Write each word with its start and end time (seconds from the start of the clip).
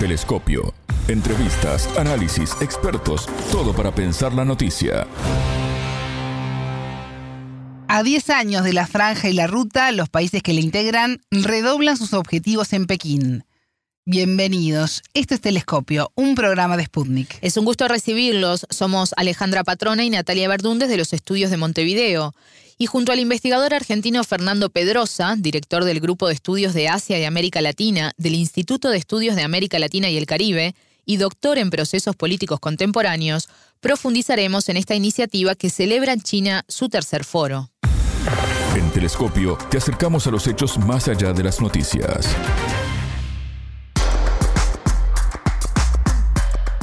Telescopio. 0.00 0.72
Entrevistas, 1.08 1.86
análisis, 1.98 2.56
expertos, 2.62 3.26
todo 3.52 3.74
para 3.74 3.94
pensar 3.94 4.32
la 4.32 4.46
noticia. 4.46 5.06
A 7.86 8.02
10 8.02 8.30
años 8.30 8.64
de 8.64 8.72
la 8.72 8.86
franja 8.86 9.28
y 9.28 9.34
la 9.34 9.46
ruta, 9.46 9.92
los 9.92 10.08
países 10.08 10.42
que 10.42 10.54
la 10.54 10.60
integran 10.60 11.20
redoblan 11.30 11.98
sus 11.98 12.14
objetivos 12.14 12.72
en 12.72 12.86
Pekín. 12.86 13.44
Bienvenidos. 14.06 15.02
Esto 15.12 15.34
es 15.34 15.42
Telescopio, 15.42 16.12
un 16.14 16.34
programa 16.34 16.78
de 16.78 16.86
Sputnik. 16.86 17.36
Es 17.42 17.58
un 17.58 17.66
gusto 17.66 17.86
recibirlos. 17.86 18.66
Somos 18.70 19.12
Alejandra 19.18 19.64
Patrona 19.64 20.02
y 20.02 20.08
Natalia 20.08 20.48
Verdúndez 20.48 20.88
de 20.88 20.96
los 20.96 21.12
estudios 21.12 21.50
de 21.50 21.58
Montevideo. 21.58 22.34
Y 22.82 22.86
junto 22.86 23.12
al 23.12 23.20
investigador 23.20 23.74
argentino 23.74 24.24
Fernando 24.24 24.70
Pedrosa, 24.70 25.34
director 25.36 25.84
del 25.84 26.00
Grupo 26.00 26.28
de 26.28 26.32
Estudios 26.32 26.72
de 26.72 26.88
Asia 26.88 27.18
y 27.18 27.24
América 27.24 27.60
Latina 27.60 28.12
del 28.16 28.34
Instituto 28.34 28.88
de 28.88 28.96
Estudios 28.96 29.36
de 29.36 29.42
América 29.42 29.78
Latina 29.78 30.08
y 30.08 30.16
el 30.16 30.24
Caribe, 30.24 30.74
y 31.04 31.18
doctor 31.18 31.58
en 31.58 31.68
procesos 31.68 32.16
políticos 32.16 32.58
contemporáneos, 32.58 33.50
profundizaremos 33.80 34.70
en 34.70 34.78
esta 34.78 34.94
iniciativa 34.94 35.54
que 35.56 35.68
celebra 35.68 36.14
en 36.14 36.22
China 36.22 36.64
su 36.68 36.88
tercer 36.88 37.24
foro. 37.24 37.68
En 38.74 38.90
Telescopio 38.92 39.58
te 39.70 39.76
acercamos 39.76 40.26
a 40.26 40.30
los 40.30 40.46
hechos 40.46 40.78
más 40.78 41.06
allá 41.06 41.34
de 41.34 41.42
las 41.42 41.60
noticias. 41.60 42.34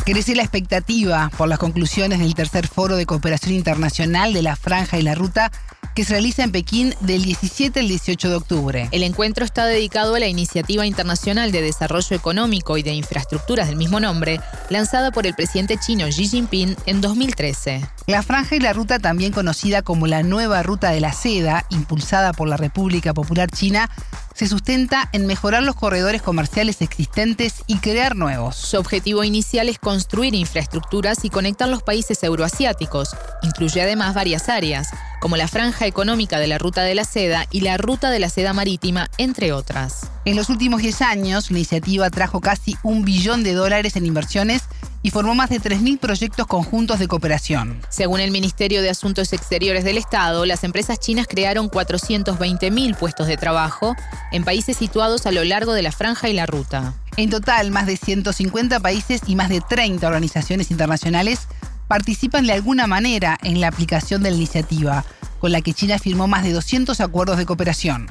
Crece 0.05 0.35
la 0.35 0.43
expectativa 0.43 1.31
por 1.37 1.49
las 1.49 1.57
conclusiones 1.57 2.19
del 2.19 2.35
tercer 2.35 2.67
foro 2.67 2.95
de 2.95 3.07
cooperación 3.07 3.55
internacional 3.55 4.31
de 4.31 4.43
la 4.43 4.55
Franja 4.55 4.99
y 4.99 5.01
la 5.01 5.15
Ruta 5.15 5.51
que 5.97 6.03
se 6.03 6.13
realiza 6.13 6.43
en 6.43 6.51
Pekín 6.51 6.93
del 6.99 7.23
17 7.23 7.79
al 7.79 7.87
18 7.87 8.29
de 8.29 8.35
octubre. 8.35 8.87
El 8.91 9.01
encuentro 9.01 9.43
está 9.43 9.65
dedicado 9.65 10.13
a 10.13 10.19
la 10.19 10.27
Iniciativa 10.27 10.85
Internacional 10.85 11.51
de 11.51 11.63
Desarrollo 11.63 12.15
Económico 12.15 12.77
y 12.77 12.83
de 12.83 12.93
Infraestructuras 12.93 13.67
del 13.67 13.77
mismo 13.77 13.99
nombre, 13.99 14.39
lanzada 14.69 15.09
por 15.09 15.25
el 15.25 15.33
presidente 15.33 15.79
chino 15.79 16.05
Xi 16.05 16.27
Jinping 16.27 16.75
en 16.85 17.01
2013. 17.01 17.96
La 18.07 18.23
franja 18.23 18.55
y 18.55 18.61
la 18.61 18.71
ruta, 18.71 18.99
también 18.99 19.33
conocida 19.33 19.81
como 19.81 20.07
la 20.07 20.23
Nueva 20.23 20.63
Ruta 20.63 20.91
de 20.91 21.01
la 21.01 21.11
Seda, 21.11 21.65
impulsada 21.69 22.31
por 22.31 22.47
la 22.47 22.55
República 22.55 23.13
Popular 23.13 23.51
China, 23.51 23.89
se 24.33 24.47
sustenta 24.47 25.09
en 25.11 25.25
mejorar 25.25 25.63
los 25.63 25.75
corredores 25.75 26.21
comerciales 26.21 26.81
existentes 26.81 27.63
y 27.67 27.79
crear 27.79 28.15
nuevos. 28.15 28.55
Su 28.55 28.77
objetivo 28.77 29.25
inicial 29.25 29.67
es 29.67 29.77
construir 29.77 30.35
infraestructuras 30.35 31.25
y 31.25 31.29
conectar 31.29 31.67
los 31.67 31.83
países 31.83 32.23
euroasiáticos. 32.23 33.13
Incluye 33.41 33.81
además 33.81 34.15
varias 34.15 34.47
áreas, 34.47 34.87
como 35.19 35.35
la 35.35 35.49
franja 35.49 35.85
económica 35.85 36.39
de 36.39 36.47
la 36.47 36.57
Ruta 36.57 36.83
de 36.83 36.95
la 36.95 37.03
Seda 37.03 37.45
y 37.51 37.59
la 37.59 37.75
Ruta 37.75 38.09
de 38.09 38.19
la 38.19 38.29
Seda 38.29 38.53
Marítima, 38.53 39.09
entre 39.17 39.51
otras. 39.51 40.09
En 40.23 40.37
los 40.37 40.49
últimos 40.49 40.81
10 40.81 41.01
años, 41.01 41.51
la 41.51 41.57
iniciativa 41.57 42.09
trajo 42.09 42.39
casi 42.39 42.77
un 42.83 43.03
billón 43.03 43.43
de 43.43 43.51
dólares 43.51 43.97
en 43.97 44.05
inversiones 44.05 44.61
y 45.01 45.11
formó 45.11 45.35
más 45.35 45.49
de 45.49 45.61
3.000 45.61 45.99
proyectos 45.99 46.47
conjuntos 46.47 46.99
de 46.99 47.07
cooperación. 47.07 47.79
Según 47.89 48.19
el 48.19 48.31
Ministerio 48.31 48.81
de 48.81 48.89
Asuntos 48.89 49.33
Exteriores 49.33 49.83
del 49.83 49.97
Estado, 49.97 50.45
las 50.45 50.63
empresas 50.63 50.99
chinas 50.99 51.27
crearon 51.27 51.69
420.000 51.69 52.97
puestos 52.97 53.27
de 53.27 53.37
trabajo 53.37 53.95
en 54.31 54.43
países 54.43 54.77
situados 54.77 55.25
a 55.25 55.31
lo 55.31 55.43
largo 55.43 55.73
de 55.73 55.81
la 55.81 55.91
franja 55.91 56.29
y 56.29 56.33
la 56.33 56.45
ruta. 56.45 56.95
En 57.15 57.29
total, 57.29 57.71
más 57.71 57.87
de 57.87 57.97
150 57.97 58.79
países 58.79 59.21
y 59.27 59.35
más 59.35 59.49
de 59.49 59.61
30 59.61 60.05
organizaciones 60.05 60.71
internacionales 60.71 61.47
participan 61.87 62.45
de 62.45 62.53
alguna 62.53 62.85
manera 62.87 63.37
en 63.43 63.61
la 63.61 63.67
aplicación 63.67 64.23
de 64.23 64.31
la 64.31 64.37
iniciativa, 64.37 65.05
con 65.39 65.51
la 65.51 65.61
que 65.61 65.73
China 65.73 65.99
firmó 65.99 66.27
más 66.27 66.43
de 66.43 66.51
200 66.51 66.99
acuerdos 67.01 67.37
de 67.37 67.45
cooperación. 67.45 68.07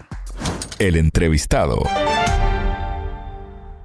El 0.79 0.97
entrevistado. 0.97 1.83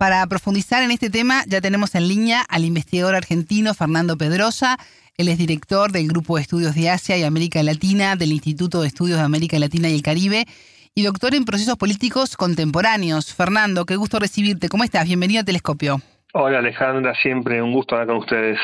Para 0.02 0.26
profundizar 0.26 0.82
en 0.82 0.90
este 0.90 1.12
tema, 1.12 1.44
ya 1.46 1.62
tenemos 1.62 1.94
en 1.94 2.08
línea 2.08 2.42
al 2.50 2.66
investigador 2.66 3.14
argentino 3.14 3.76
Fernando 3.76 4.18
Pedrosa. 4.18 4.80
Él 5.16 5.28
es 5.28 5.38
director 5.38 5.92
del 5.92 6.08
Grupo 6.08 6.38
de 6.38 6.42
Estudios 6.42 6.74
de 6.74 6.90
Asia 6.90 7.20
y 7.20 7.24
América 7.24 7.62
Latina 7.62 8.16
del 8.16 8.32
Instituto 8.32 8.82
de 8.82 8.88
Estudios 8.88 9.20
de 9.20 9.26
América 9.26 9.60
Latina 9.60 9.90
y 9.90 9.94
el 9.94 10.02
Caribe 10.02 10.48
y 10.96 11.04
doctor 11.04 11.36
en 11.36 11.46
procesos 11.46 11.78
políticos 11.78 12.36
contemporáneos. 12.36 13.32
Fernando, 13.32 13.86
qué 13.86 13.96
gusto 13.96 14.18
recibirte. 14.18 14.70
¿Cómo 14.70 14.84
estás? 14.84 15.06
Bienvenido 15.06 15.42
a 15.42 15.44
Telescopio. 15.44 16.02
Hola 16.34 16.58
Alejandra, 16.58 17.14
siempre 17.22 17.62
un 17.62 17.72
gusto 17.72 17.94
hablar 17.94 18.08
con 18.08 18.18
ustedes. 18.24 18.58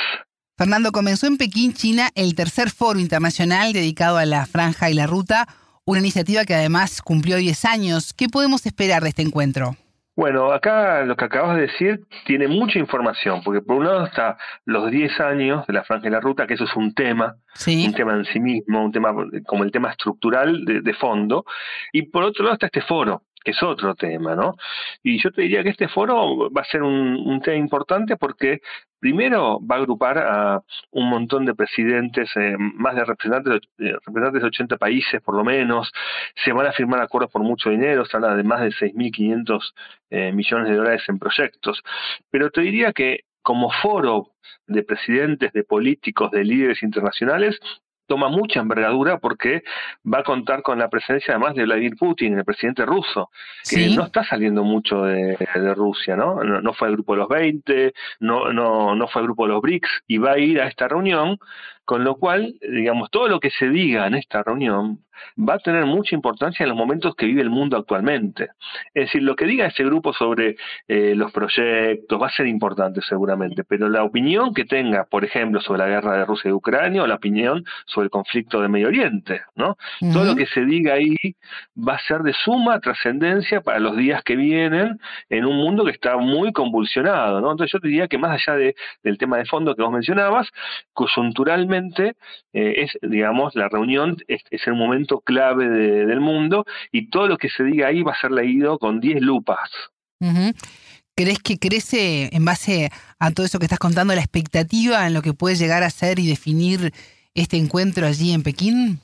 Fernando, 0.58 0.92
comenzó 0.92 1.28
en 1.28 1.38
Pekín, 1.38 1.74
China, 1.74 2.10
el 2.16 2.34
tercer 2.34 2.72
foro 2.72 3.00
internacional 3.00 3.74
dedicado 3.74 4.18
a 4.18 4.26
la 4.26 4.48
franja 4.48 4.90
y 4.90 4.96
la 4.96 5.06
ruta, 5.06 5.48
una 5.86 6.00
iniciativa 6.00 6.46
que 6.46 6.56
además 6.56 7.04
cumplió 7.04 7.38
10 7.38 7.64
años. 7.66 8.16
¿Qué 8.16 8.28
podemos 8.28 8.66
esperar 8.66 9.04
de 9.04 9.10
este 9.10 9.22
encuentro? 9.22 9.78
Bueno, 10.18 10.52
acá 10.52 11.06
lo 11.06 11.16
que 11.16 11.26
acabas 11.26 11.58
de 11.58 11.68
decir 11.68 12.08
tiene 12.26 12.48
mucha 12.48 12.80
información, 12.80 13.44
porque 13.44 13.62
por 13.62 13.76
un 13.76 13.86
lado 13.86 14.04
está 14.04 14.36
los 14.66 14.90
10 14.90 15.20
años 15.20 15.68
de 15.68 15.74
la 15.74 15.84
franja 15.84 16.08
y 16.08 16.10
la 16.10 16.20
ruta, 16.20 16.48
que 16.48 16.56
eso 16.56 16.64
es 16.64 16.76
un 16.76 16.96
tema, 16.96 17.36
un 17.86 17.94
tema 17.94 18.14
en 18.14 18.26
sí 18.26 18.40
mismo, 18.40 18.84
un 18.84 18.92
tema 18.92 19.14
como 19.46 19.64
el 19.64 19.72
tema 19.72 19.92
estructural 19.92 20.66
de, 20.66 20.82
de 20.82 20.94
fondo, 20.96 21.46
y 21.94 22.02
por 22.10 22.24
otro 22.24 22.46
lado 22.46 22.56
está 22.56 22.66
este 22.66 22.82
foro, 22.82 23.22
es 23.52 23.64
otro 23.64 23.96
tema, 23.96 24.36
¿no? 24.36 24.56
Y 25.04 25.22
yo 25.22 25.32
te 25.32 25.42
diría 25.44 25.64
que 25.64 25.70
este 25.70 25.88
foro 25.88 26.50
va 26.50 26.62
a 26.62 26.66
ser 26.66 26.84
un, 26.84 27.42
tema 27.44 27.58
importante 27.58 28.18
porque 28.18 28.62
primero 29.00 29.60
va 29.60 29.76
a 29.76 29.80
agrupar 29.80 30.18
a 30.18 30.62
un 30.92 31.10
montón 31.10 31.46
de 31.46 31.54
presidentes, 31.54 32.30
eh, 32.36 32.56
más 32.58 32.96
de 32.96 33.06
representantes, 33.06 33.62
de 33.78 33.94
representantes 33.94 34.42
de 34.42 34.48
80 34.48 34.78
países 34.78 35.22
por 35.22 35.36
lo 35.36 35.44
menos, 35.44 35.92
se 36.44 36.52
van 36.52 36.68
a 36.68 36.72
firmar 36.72 37.02
acuerdos 37.02 37.32
por 37.32 37.44
mucho 37.44 37.70
dinero, 37.70 38.06
se 38.06 38.18
habla 38.18 38.36
de 38.36 38.44
más 38.44 38.62
de 38.62 38.70
6.500 38.70 39.74
eh, 40.10 40.32
millones 40.32 40.70
de 40.70 40.76
dólares 40.76 41.04
en 41.08 41.20
proyectos, 41.20 41.84
pero 42.32 42.50
te 42.50 42.62
diría 42.62 42.94
que 42.94 43.22
como 43.42 43.72
foro 43.72 44.32
de 44.66 44.84
presidentes, 44.84 45.54
de 45.54 45.64
políticos, 45.64 46.32
de 46.32 46.44
líderes 46.44 46.84
internacionales, 46.84 47.58
toma 48.08 48.30
mucha 48.30 48.60
envergadura 48.60 49.20
porque 49.20 49.64
va 50.12 50.20
a 50.20 50.24
contar 50.24 50.62
con 50.62 50.80
la 50.80 50.90
presencia 50.90 51.34
además 51.34 51.56
de 51.56 51.66
Vladimir 51.66 51.96
Putin, 51.98 52.38
el 52.38 52.46
presidente 52.46 52.86
ruso, 52.86 53.30
que 53.70 53.90
no 53.90 54.04
está 54.04 54.24
saliendo 54.24 54.64
mucho 54.64 55.04
de, 55.04 55.38
Rusia, 55.76 56.16
¿no? 56.16 56.44
¿no? 56.44 56.74
fue 56.74 56.88
el 56.88 56.94
grupo 56.96 57.14
de 57.14 57.20
los 57.20 57.30
20, 57.30 57.94
no, 58.22 58.52
no, 58.54 58.96
no 58.96 59.08
fue 59.08 59.22
el 59.22 59.28
grupo 59.28 59.46
de 59.46 59.54
los 59.54 59.62
BRICS 59.62 59.90
y 60.08 60.18
va 60.18 60.32
a 60.32 60.40
ir 60.40 60.62
a 60.62 60.68
esta 60.68 60.88
reunión, 60.88 61.38
con 61.88 62.04
lo 62.04 62.18
cual, 62.18 62.56
digamos, 62.62 63.10
todo 63.10 63.30
lo 63.30 63.40
que 63.40 63.50
se 63.50 63.70
diga 63.70 64.08
en 64.08 64.16
esta 64.16 64.44
reunión 64.44 65.00
va 65.38 65.56
a 65.56 65.60
tener 65.60 65.86
mucha 65.86 66.16
importancia 66.16 66.64
en 66.64 66.70
los 66.70 66.78
momentos 66.78 67.16
que 67.16 67.26
vive 67.26 67.42
el 67.42 67.50
mundo 67.50 67.78
actualmente. 67.78 68.50
Es 68.94 69.06
decir, 69.06 69.24
lo 69.24 69.38
que 69.38 69.46
diga 69.46 69.68
ese 69.68 69.86
grupo 69.86 70.12
sobre 70.12 70.58
eh, 70.90 71.14
los 71.16 71.32
proyectos 71.32 72.22
va 72.22 72.28
a 72.28 72.32
ser 72.32 72.46
importante 72.48 73.00
seguramente, 73.02 73.64
pero 73.64 73.88
la 73.88 74.04
opinión 74.04 74.54
que 74.54 74.66
tenga, 74.66 75.06
por 75.06 75.24
ejemplo, 75.24 75.62
sobre 75.62 75.80
la 75.80 75.88
guerra 75.88 76.18
de 76.18 76.26
Rusia 76.26 76.50
y 76.50 76.52
Ucrania 76.52 77.04
o 77.04 77.08
la 77.08 77.16
opinión 77.16 77.64
sobre 77.86 78.06
el 78.06 78.12
conflicto 78.12 78.62
de 78.62 78.68
Medio 78.68 78.90
Oriente, 78.90 79.42
¿no? 79.56 79.78
Todo 80.12 80.26
lo 80.26 80.36
que 80.36 80.46
se 80.46 80.66
diga 80.66 80.96
ahí 80.96 81.16
va 81.78 81.94
a 81.94 82.00
ser 82.00 82.22
de 82.24 82.34
suma 82.34 82.82
trascendencia 82.82 83.62
para 83.62 83.80
los 83.80 83.96
días 83.96 84.24
que 84.24 84.36
vienen 84.36 85.00
en 85.30 85.46
un 85.46 85.56
mundo 85.56 85.86
que 85.86 85.92
está 85.92 86.18
muy 86.18 86.52
convulsionado, 86.52 87.40
¿no? 87.40 87.52
Entonces 87.52 87.72
yo 87.72 87.80
te 87.80 87.88
diría 87.88 88.10
que 88.10 88.18
más 88.18 88.32
allá 88.32 88.58
de, 88.58 88.76
del 89.04 89.18
tema 89.18 89.38
de 89.38 89.46
fondo 89.46 89.74
que 89.74 89.82
vos 89.82 89.92
mencionabas, 89.92 90.50
coyunturalmente 90.94 91.77
eh, 92.54 92.74
es, 92.78 92.92
digamos, 93.02 93.56
la 93.56 93.70
reunión 93.70 94.18
es, 94.28 94.42
el 94.66 94.74
momento 94.74 95.22
clave 95.22 95.68
del 95.68 96.20
mundo 96.20 96.66
y 96.92 97.10
todo 97.10 97.28
lo 97.28 97.38
que 97.38 97.50
se 97.50 97.64
diga 97.64 97.88
ahí 97.88 98.04
va 98.04 98.14
a 98.14 98.22
ser 98.22 98.32
leído 98.32 98.80
con 98.80 99.00
10 99.00 99.22
lupas. 99.22 99.70
¿Crees 101.16 101.40
que 101.40 101.58
crece 101.58 102.30
en 102.36 102.46
base 102.46 102.90
a 103.20 103.32
todo 103.32 103.46
eso 103.46 103.60
que 103.60 103.66
estás 103.66 103.80
contando 103.80 104.14
la 104.14 104.22
expectativa 104.22 105.08
en 105.08 105.14
lo 105.14 105.22
que 105.22 105.34
puede 105.34 105.56
llegar 105.56 105.84
a 105.84 105.90
ser 105.90 106.20
y 106.20 106.28
definir 106.28 106.92
este 107.34 107.58
encuentro 107.58 108.06
allí 108.06 108.34
en 108.34 108.44
Pekín? 108.44 109.00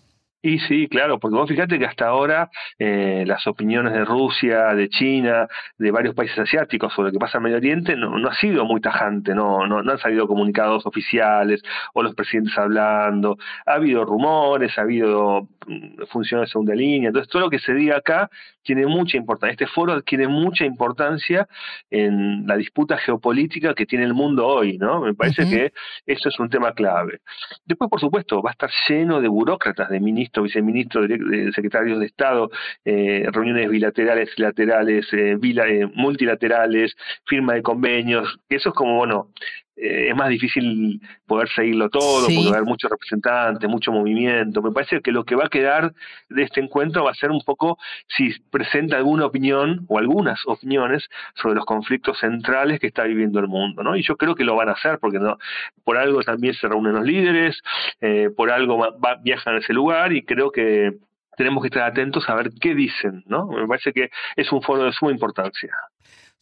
Y 0.46 0.60
sí, 0.60 0.90
claro, 0.90 1.20
porque 1.20 1.38
vos 1.38 1.48
fíjate 1.50 1.80
que 1.80 1.86
hasta 1.86 2.06
ahora 2.06 2.52
eh, 2.78 3.24
las 3.26 3.48
opiniones 3.48 3.94
de 3.94 4.04
Rusia, 4.04 4.74
de 4.74 4.90
China, 4.90 5.48
de 5.78 5.90
varios 5.90 6.14
países 6.16 6.38
asiáticos 6.38 6.94
sobre 6.94 7.08
lo 7.08 7.14
que 7.14 7.20
pasa 7.20 7.38
en 7.38 7.46
Medio 7.46 7.56
Oriente 7.56 7.96
no, 7.96 8.20
no 8.20 8.28
ha 8.28 8.36
sido 8.36 8.66
muy 8.66 8.82
tajante, 8.82 9.34
no, 9.34 9.66
no, 9.66 9.82
no 9.82 9.92
han 9.94 10.00
salido 10.00 10.28
comunicados 10.28 10.86
oficiales 10.86 11.64
o 11.94 12.04
los 12.04 12.14
presidentes 12.14 12.58
hablando, 12.58 13.38
ha 13.66 13.76
habido 13.76 14.04
rumores, 14.04 14.78
ha 14.78 14.82
habido 14.82 15.48
mm, 15.66 16.04
funciones 16.10 16.50
de 16.50 16.52
segunda 16.52 16.76
línea, 16.76 17.08
entonces 17.08 17.32
todo 17.32 17.44
lo 17.44 17.50
que 17.50 17.60
se 17.60 17.74
diga 17.74 17.96
acá 17.96 18.30
tiene 18.64 18.86
mucha 18.86 19.16
importancia, 19.16 19.54
este 19.54 19.68
foro 19.68 20.02
tiene 20.02 20.28
mucha 20.28 20.66
importancia 20.66 21.48
en 21.90 22.46
la 22.48 22.58
disputa 22.58 22.98
geopolítica 22.98 23.74
que 23.74 23.86
tiene 23.86 24.04
el 24.04 24.14
mundo 24.14 24.46
hoy, 24.46 24.78
¿no? 24.78 25.02
Me 25.02 25.14
parece 25.14 25.50
que 25.50 25.74
eso 26.06 26.30
es 26.30 26.40
un 26.40 26.50
tema 26.50 26.74
clave. 26.74 27.22
Después, 27.66 27.90
por 27.90 28.00
supuesto, 28.00 28.42
va 28.42 28.52
a 28.52 28.54
estar 28.54 28.70
lleno 28.88 29.22
de 29.22 29.28
burócratas, 29.28 29.90
de 29.90 30.00
ministros 30.00 30.33
viceministro, 30.42 31.08
de 31.08 31.52
secretarios 31.54 32.00
de 32.00 32.06
Estado, 32.06 32.50
eh, 32.86 33.26
reuniones 33.32 33.70
bilaterales, 33.70 34.30
laterales, 34.38 35.08
eh, 35.14 35.38
eh, 35.42 35.88
multilaterales, 35.94 36.96
firma 37.26 37.54
de 37.54 37.62
convenios, 37.62 38.40
eso 38.50 38.70
es 38.70 38.76
como, 38.76 38.98
bueno, 38.98 39.30
eh, 39.76 40.10
es 40.10 40.16
más 40.16 40.30
difícil 40.30 41.02
poder 41.26 41.50
seguirlo 41.50 41.90
todo, 41.90 42.26
porque 42.26 42.50
va 42.50 42.52
a 42.52 42.58
haber 42.58 42.64
muchos 42.64 42.92
representantes, 42.92 43.70
mucho 43.70 43.92
movimiento. 43.92 44.62
Me 44.62 44.72
parece 44.72 45.02
que 45.02 45.12
lo 45.12 45.24
que 45.24 45.36
va 45.36 45.46
a 45.46 45.50
quedar 45.50 45.94
de 46.30 46.44
este 46.44 46.62
encuentro 46.62 47.04
va 47.04 47.12
a 47.12 47.16
ser 47.16 47.32
un 47.32 47.42
poco 47.42 47.78
si 48.08 48.32
presenta 48.52 48.98
alguna 48.98 49.26
opinión 49.26 49.86
o 49.88 49.98
algunas 49.98 50.40
opiniones 50.46 51.08
sobre 51.36 51.56
los 51.56 51.66
conflictos 51.66 52.20
centrales 52.20 52.80
que 52.80 52.88
está 52.88 53.04
viviendo 53.04 53.40
el 53.40 53.48
mundo, 53.48 53.84
¿no? 53.84 53.96
Y 53.96 54.04
yo 54.04 54.16
creo 54.16 54.36
que 54.36 54.44
lo 54.44 54.56
van 54.56 54.70
a 54.70 54.74
hacer, 54.74 55.00
porque 55.00 55.20
no, 55.20 55.38
por 55.84 55.98
algo 55.98 56.22
también 56.22 56.54
se 56.54 56.68
reúnen 56.68 56.94
los 56.94 57.06
líderes, 57.06 57.62
eh, 58.02 58.30
por 58.36 58.52
algo 58.52 58.78
va, 58.78 59.16
viajan 59.24 59.56
a 59.56 59.60
ese 59.60 59.74
lugar 59.74 60.14
y 60.14 60.24
creo 60.24 60.52
que 60.52 60.94
tenemos 61.36 61.64
que 61.64 61.68
estar 61.68 61.84
atentos 61.84 62.30
a 62.30 62.36
ver 62.36 62.52
qué 62.60 62.76
dicen, 62.76 63.24
¿no? 63.26 63.48
Me 63.48 63.68
parece 63.68 63.92
que 63.92 64.12
es 64.36 64.52
un 64.52 64.62
foro 64.62 64.84
de 64.84 64.94
suma 64.94 65.12
importancia. 65.12 65.72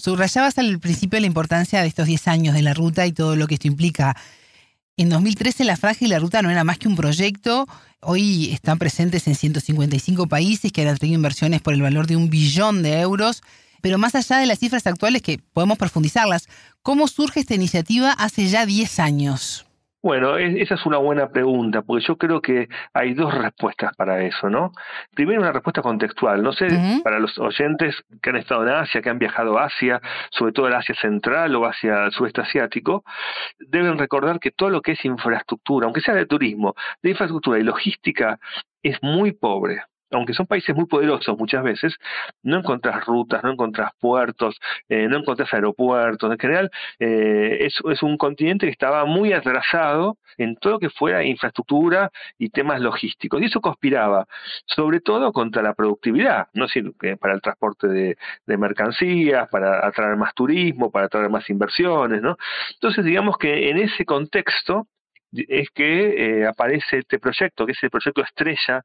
Subrayabas 0.01 0.57
al 0.57 0.79
principio 0.79 1.19
la 1.19 1.27
importancia 1.27 1.79
de 1.79 1.87
estos 1.87 2.07
10 2.07 2.27
años 2.27 2.55
de 2.55 2.63
la 2.63 2.73
ruta 2.73 3.05
y 3.05 3.11
todo 3.11 3.35
lo 3.35 3.45
que 3.45 3.53
esto 3.53 3.67
implica. 3.67 4.17
En 4.97 5.09
2013 5.09 5.63
la 5.63 5.77
Franja 5.77 6.05
y 6.05 6.07
la 6.07 6.17
Ruta 6.17 6.41
no 6.41 6.49
era 6.49 6.63
más 6.63 6.79
que 6.79 6.87
un 6.87 6.95
proyecto. 6.95 7.67
Hoy 7.99 8.51
están 8.51 8.79
presentes 8.79 9.27
en 9.27 9.35
155 9.35 10.25
países 10.25 10.71
que 10.71 10.89
han 10.89 10.97
tenido 10.97 11.17
inversiones 11.17 11.61
por 11.61 11.75
el 11.75 11.83
valor 11.83 12.07
de 12.07 12.15
un 12.15 12.31
billón 12.31 12.81
de 12.81 12.99
euros. 12.99 13.43
Pero 13.81 13.99
más 13.99 14.15
allá 14.15 14.37
de 14.37 14.47
las 14.47 14.57
cifras 14.57 14.87
actuales, 14.87 15.21
que 15.21 15.37
podemos 15.37 15.77
profundizarlas, 15.77 16.49
¿cómo 16.81 17.07
surge 17.07 17.39
esta 17.39 17.53
iniciativa 17.53 18.11
hace 18.11 18.47
ya 18.47 18.65
10 18.65 18.99
años? 18.99 19.67
Bueno, 20.03 20.35
esa 20.37 20.73
es 20.73 20.85
una 20.87 20.97
buena 20.97 21.29
pregunta, 21.29 21.83
porque 21.83 22.03
yo 22.07 22.17
creo 22.17 22.41
que 22.41 22.67
hay 22.91 23.13
dos 23.13 23.31
respuestas 23.35 23.95
para 23.95 24.23
eso, 24.23 24.49
¿no? 24.49 24.71
Primero, 25.13 25.41
una 25.41 25.51
respuesta 25.51 25.83
contextual. 25.83 26.41
No 26.41 26.53
sé, 26.53 26.67
para 27.03 27.19
los 27.19 27.37
oyentes 27.37 27.95
que 28.19 28.31
han 28.31 28.37
estado 28.37 28.63
en 28.63 28.69
Asia, 28.69 29.01
que 29.01 29.11
han 29.11 29.19
viajado 29.19 29.59
a 29.59 29.65
Asia, 29.65 30.01
sobre 30.31 30.53
todo 30.53 30.65
a 30.67 30.77
Asia 30.77 30.95
Central 30.95 31.55
o 31.55 31.67
hacia 31.67 32.05
el 32.05 32.11
sudeste 32.13 32.41
asiático, 32.41 33.03
deben 33.59 33.99
recordar 33.99 34.39
que 34.39 34.49
todo 34.49 34.71
lo 34.71 34.81
que 34.81 34.93
es 34.93 35.05
infraestructura, 35.05 35.85
aunque 35.85 36.01
sea 36.01 36.15
de 36.15 36.25
turismo, 36.25 36.73
de 37.03 37.11
infraestructura 37.11 37.59
y 37.59 37.63
logística, 37.63 38.39
es 38.81 38.97
muy 39.03 39.33
pobre 39.33 39.83
aunque 40.11 40.33
son 40.33 40.45
países 40.45 40.75
muy 40.75 40.85
poderosos 40.85 41.37
muchas 41.37 41.63
veces, 41.63 41.95
no 42.43 42.59
encontrás 42.59 43.05
rutas, 43.05 43.43
no 43.43 43.51
encontrás 43.51 43.91
puertos, 43.99 44.59
eh, 44.89 45.07
no 45.07 45.17
encontrás 45.17 45.53
aeropuertos. 45.53 46.31
En 46.31 46.39
general, 46.39 46.71
eh, 46.99 47.57
es, 47.61 47.75
es, 47.89 48.03
un 48.03 48.17
continente 48.17 48.65
que 48.65 48.71
estaba 48.71 49.05
muy 49.05 49.33
atrasado 49.33 50.17
en 50.37 50.55
todo 50.55 50.73
lo 50.73 50.79
que 50.79 50.89
fuera 50.89 51.23
infraestructura 51.23 52.11
y 52.37 52.49
temas 52.49 52.81
logísticos. 52.81 53.41
Y 53.41 53.45
eso 53.45 53.61
conspiraba, 53.61 54.25
sobre 54.65 54.99
todo 54.99 55.31
contra 55.31 55.61
la 55.61 55.73
productividad, 55.73 56.47
no 56.53 56.67
sino 56.67 56.91
para 57.19 57.33
el 57.33 57.41
transporte 57.41 57.87
de, 57.87 58.17
mercancías, 58.57 59.47
para 59.49 59.85
atraer 59.85 60.17
más 60.17 60.33
turismo, 60.35 60.91
para 60.91 61.05
atraer 61.05 61.29
más 61.29 61.49
inversiones. 61.49 62.21
¿no? 62.21 62.37
Entonces, 62.73 63.03
digamos 63.05 63.37
que 63.37 63.69
en 63.69 63.77
ese 63.77 64.05
contexto, 64.05 64.87
es 65.33 65.69
que 65.69 66.41
eh, 66.41 66.45
aparece 66.45 66.99
este 66.99 67.19
proyecto, 67.19 67.65
que 67.65 67.71
es 67.71 67.83
el 67.83 67.89
proyecto 67.89 68.21
estrella 68.21 68.83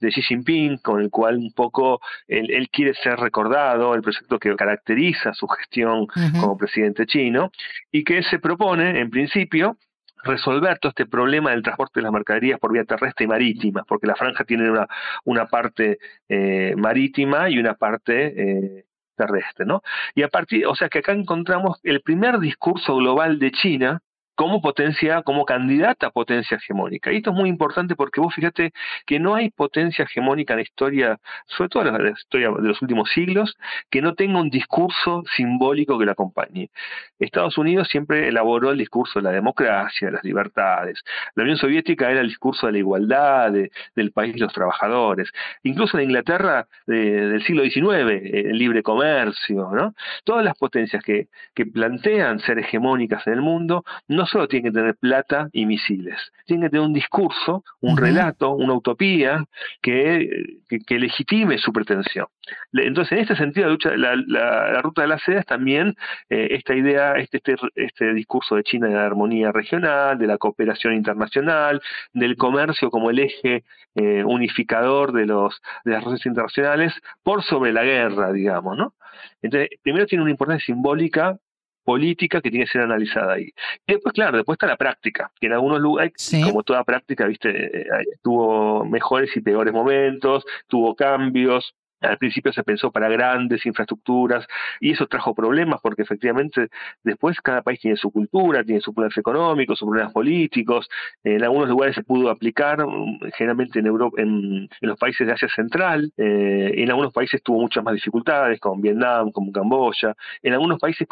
de 0.00 0.10
Xi 0.10 0.22
Jinping, 0.22 0.78
con 0.78 1.00
el 1.00 1.10
cual 1.10 1.36
un 1.36 1.52
poco 1.52 2.00
él, 2.26 2.68
quiere 2.70 2.94
ser 2.94 3.16
recordado, 3.18 3.94
el 3.94 4.02
proyecto 4.02 4.38
que 4.38 4.54
caracteriza 4.56 5.32
su 5.34 5.46
gestión 5.48 6.06
como 6.40 6.56
presidente 6.56 7.06
chino, 7.06 7.50
y 7.90 8.04
que 8.04 8.22
se 8.22 8.38
propone, 8.38 9.00
en 9.00 9.10
principio, 9.10 9.76
resolver 10.24 10.78
todo 10.78 10.90
este 10.90 11.06
problema 11.06 11.50
del 11.50 11.62
transporte 11.62 12.00
de 12.00 12.02
las 12.02 12.12
mercaderías 12.12 12.58
por 12.58 12.72
vía 12.72 12.84
terrestre 12.84 13.24
y 13.24 13.28
marítima, 13.28 13.84
porque 13.86 14.06
la 14.06 14.16
franja 14.16 14.44
tiene 14.44 14.70
una, 14.70 14.86
una 15.24 15.46
parte 15.46 15.98
eh, 16.28 16.74
marítima 16.76 17.48
y 17.48 17.58
una 17.58 17.74
parte 17.74 18.34
eh, 18.36 18.84
terrestre, 19.16 19.66
¿no? 19.66 19.82
Y 20.14 20.22
a 20.22 20.28
partir, 20.28 20.66
o 20.66 20.74
sea 20.74 20.88
que 20.88 21.00
acá 21.00 21.12
encontramos 21.12 21.80
el 21.82 22.00
primer 22.02 22.38
discurso 22.38 22.96
global 22.96 23.38
de 23.38 23.50
China 23.50 24.02
como 24.38 24.62
potencia, 24.62 25.22
como 25.22 25.44
candidata 25.44 26.06
a 26.06 26.10
potencia 26.10 26.58
hegemónica. 26.58 27.12
Y 27.12 27.16
esto 27.16 27.30
es 27.30 27.36
muy 27.36 27.48
importante 27.48 27.96
porque 27.96 28.20
vos 28.20 28.32
fíjate 28.32 28.72
que 29.04 29.18
no 29.18 29.34
hay 29.34 29.50
potencia 29.50 30.04
hegemónica 30.04 30.52
en 30.52 30.58
la 30.58 30.62
historia, 30.62 31.18
sobre 31.46 31.68
todo 31.68 31.88
en 31.88 32.04
la 32.04 32.10
historia 32.10 32.48
de 32.50 32.68
los 32.68 32.80
últimos 32.80 33.10
siglos, 33.10 33.58
que 33.90 34.00
no 34.00 34.14
tenga 34.14 34.38
un 34.38 34.48
discurso 34.48 35.24
simbólico 35.34 35.98
que 35.98 36.06
la 36.06 36.12
acompañe. 36.12 36.70
Estados 37.18 37.58
Unidos 37.58 37.88
siempre 37.88 38.28
elaboró 38.28 38.70
el 38.70 38.78
discurso 38.78 39.18
de 39.18 39.24
la 39.24 39.32
democracia, 39.32 40.06
de 40.06 40.12
las 40.12 40.22
libertades. 40.22 41.02
La 41.34 41.42
Unión 41.42 41.58
Soviética 41.58 42.08
era 42.08 42.20
el 42.20 42.28
discurso 42.28 42.68
de 42.68 42.74
la 42.74 42.78
igualdad, 42.78 43.50
del 43.96 44.12
país 44.12 44.34
de 44.34 44.40
los 44.42 44.52
trabajadores. 44.52 45.32
Incluso 45.64 45.98
en 45.98 46.04
Inglaterra 46.04 46.68
del 46.86 47.42
siglo 47.42 47.64
XIX, 47.64 48.22
el 48.22 48.56
libre 48.56 48.84
comercio, 48.84 49.70
¿no? 49.72 49.94
Todas 50.22 50.44
las 50.44 50.56
potencias 50.56 51.02
que, 51.02 51.26
que 51.56 51.66
plantean 51.66 52.38
ser 52.38 52.60
hegemónicas 52.60 53.26
en 53.26 53.32
el 53.32 53.42
mundo 53.42 53.84
no 54.06 54.27
solo 54.28 54.48
tiene 54.48 54.68
que 54.68 54.74
tener 54.74 54.96
plata 54.96 55.48
y 55.52 55.66
misiles, 55.66 56.16
tiene 56.46 56.66
que 56.66 56.70
tener 56.70 56.86
un 56.86 56.92
discurso, 56.92 57.64
un 57.80 57.96
relato, 57.96 58.52
una 58.52 58.74
utopía 58.74 59.44
que, 59.82 60.58
que, 60.86 60.98
legitime 60.98 61.58
su 61.58 61.72
pretensión. 61.72 62.26
Entonces, 62.72 63.12
en 63.12 63.18
este 63.18 63.36
sentido, 63.36 63.66
la, 63.66 63.72
lucha, 63.72 63.90
la, 63.96 64.82
ruta 64.82 65.02
de 65.02 65.08
la 65.08 65.18
seda 65.18 65.40
es 65.40 65.46
también 65.46 65.94
eh, 66.30 66.48
esta 66.52 66.74
idea, 66.74 67.14
este, 67.16 67.38
este, 67.38 67.56
este, 67.74 68.14
discurso 68.14 68.56
de 68.56 68.62
China 68.62 68.88
de 68.88 68.94
la 68.94 69.06
armonía 69.06 69.52
regional, 69.52 70.18
de 70.18 70.26
la 70.26 70.38
cooperación 70.38 70.94
internacional, 70.94 71.80
del 72.12 72.36
comercio 72.36 72.90
como 72.90 73.10
el 73.10 73.18
eje 73.18 73.64
eh, 73.94 74.24
unificador 74.24 75.12
de, 75.12 75.26
los, 75.26 75.60
de 75.84 75.92
las 75.92 76.00
relaciones 76.00 76.26
internacionales 76.26 76.92
por 77.22 77.42
sobre 77.42 77.72
la 77.72 77.84
guerra, 77.84 78.32
digamos, 78.32 78.76
¿no? 78.76 78.94
Entonces, 79.42 79.70
primero 79.82 80.06
tiene 80.06 80.22
una 80.22 80.30
importancia 80.30 80.66
simbólica 80.66 81.38
política 81.88 82.42
que 82.42 82.50
tiene 82.50 82.66
que 82.66 82.72
ser 82.72 82.82
analizada 82.82 83.32
ahí. 83.32 83.50
Y 83.86 83.94
después, 83.94 84.12
claro, 84.12 84.36
después 84.36 84.56
está 84.56 84.66
la 84.66 84.76
práctica, 84.76 85.32
que 85.40 85.46
en 85.46 85.54
algunos 85.54 85.80
lugares, 85.80 86.12
como 86.44 86.62
toda 86.62 86.84
práctica, 86.84 87.26
viste, 87.26 87.80
eh, 87.80 87.86
tuvo 88.22 88.84
mejores 88.84 89.34
y 89.34 89.40
peores 89.40 89.72
momentos, 89.72 90.44
tuvo 90.66 90.94
cambios, 90.94 91.74
al 92.00 92.18
principio 92.18 92.52
se 92.52 92.62
pensó 92.62 92.90
para 92.90 93.08
grandes 93.08 93.64
infraestructuras 93.66 94.46
y 94.80 94.92
eso 94.92 95.06
trajo 95.06 95.34
problemas 95.34 95.80
porque 95.82 96.02
efectivamente 96.02 96.68
después 97.02 97.40
cada 97.40 97.62
país 97.62 97.80
tiene 97.80 97.96
su 97.96 98.10
cultura, 98.10 98.62
tiene 98.64 98.80
sus 98.80 98.94
problemas 98.94 99.18
económicos, 99.18 99.78
sus 99.78 99.88
problemas 99.88 100.12
políticos. 100.12 100.88
En 101.24 101.42
algunos 101.42 101.68
lugares 101.68 101.94
se 101.94 102.02
pudo 102.02 102.30
aplicar, 102.30 102.86
mm, 102.86 103.30
generalmente 103.36 103.78
en 103.80 103.86
Europa, 103.86 104.20
en, 104.20 104.68
los 104.80 104.98
países 104.98 105.26
de 105.26 105.32
Asia 105.32 105.48
Central. 105.48 106.12
Eh, 106.16 106.72
en 106.76 106.90
algunos 106.90 107.12
países 107.12 107.42
tuvo 107.42 107.60
muchas 107.60 107.82
más 107.84 107.94
dificultades, 107.94 108.60
como 108.60 108.80
Vietnam, 108.80 109.30
como 109.30 109.52
Camboya. 109.52 110.14
En 110.42 110.52
algunos 110.52 110.78
países 110.78 111.06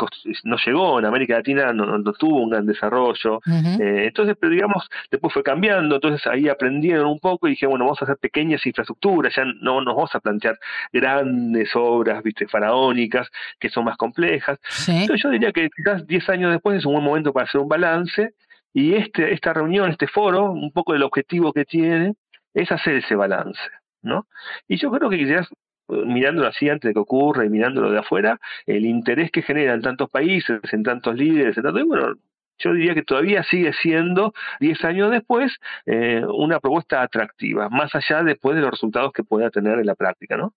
no 0.45 0.57
llegó, 0.65 0.99
en 0.99 1.07
América 1.07 1.35
Latina 1.35 1.73
no, 1.73 2.01
tuvo 2.13 2.43
un 2.43 2.51
gran 2.51 2.67
desarrollo. 2.67 3.41
Eh, 3.81 4.05
entonces, 4.07 4.37
pero 4.41 4.53
digamos, 4.53 4.89
después 5.11 5.33
fue 5.33 5.43
cambiando. 5.43 5.97
Entonces 5.97 6.27
ahí 6.27 6.49
aprendieron 6.49 7.07
un 7.07 7.19
poco 7.19 7.47
y 7.47 7.51
dije, 7.51 7.67
bueno, 7.67 7.85
vamos 7.85 8.01
a 8.03 8.05
hacer 8.05 8.17
pequeñas 8.19 8.65
infraestructuras, 8.67 9.35
ya 9.35 9.45
no 9.45 9.81
nos 9.81 9.95
vamos 9.95 10.15
a 10.15 10.21
plantear 10.21 10.59
grandes 10.93 11.71
obras, 11.75 12.23
viste, 12.23 12.47
faraónicas, 12.47 13.29
que 13.59 13.69
son 13.69 13.85
más 13.85 13.97
complejas. 13.97 14.59
Entonces 14.89 15.23
yo 15.23 15.31
diría 15.31 15.53
que 15.53 15.69
quizás 15.75 16.07
10 16.07 16.29
años 16.31 16.53
después 16.53 16.79
es 16.79 16.87
un 16.87 16.95
buen 16.95 17.05
momento 17.05 17.33
para 17.33 17.47
hacer 17.47 17.61
un 17.61 17.69
balance 17.69 18.35
y 18.73 18.95
este, 18.95 19.33
esta 19.33 19.53
reunión, 19.53 19.91
este 19.91 20.07
foro, 20.07 20.53
un 20.53 20.73
poco 20.73 20.95
el 20.95 21.03
objetivo 21.03 21.53
que 21.53 21.65
tiene 21.65 22.15
es 22.53 22.71
hacer 22.71 22.97
ese 22.97 23.15
balance, 23.15 23.61
¿no? 24.03 24.27
Y 24.69 24.77
yo 24.77 24.91
creo 24.91 25.09
que 25.11 25.19
quizás 25.19 25.49
mirándolo 25.89 26.49
así 26.49 26.69
antes 26.69 26.89
de 26.89 26.95
que 26.95 27.01
ocurra 27.01 27.45
y 27.45 27.49
mirándolo 27.49 27.91
de 27.91 27.99
afuera, 27.99 28.39
el 28.67 28.85
interés 28.85 29.31
que 29.31 29.43
genera 29.43 29.75
en 29.75 29.83
tantos 29.83 30.11
países, 30.11 30.61
en 30.73 30.83
tantos 30.83 31.15
líderes, 31.15 31.57
en 31.57 31.63
tanto, 31.63 31.79
y 31.79 31.85
bueno, 31.85 32.15
yo 32.59 32.73
diría 32.73 32.95
que 32.95 33.03
todavía 33.03 33.43
sigue 33.45 33.73
siendo, 33.83 34.33
10 34.61 34.85
años 34.85 35.11
después, 35.11 35.53
eh, 35.87 36.23
una 36.27 36.61
propuesta 36.61 37.03
atractiva, 37.03 37.69
más 37.69 37.95
allá 37.95 38.23
después 38.23 38.57
de 38.57 38.63
los 38.63 38.71
resultados 38.71 39.13
que 39.13 39.23
pueda 39.23 39.51
tener 39.51 39.79
en 39.79 39.87
la 39.87 39.95
práctica, 39.95 40.37
¿no? 40.37 40.55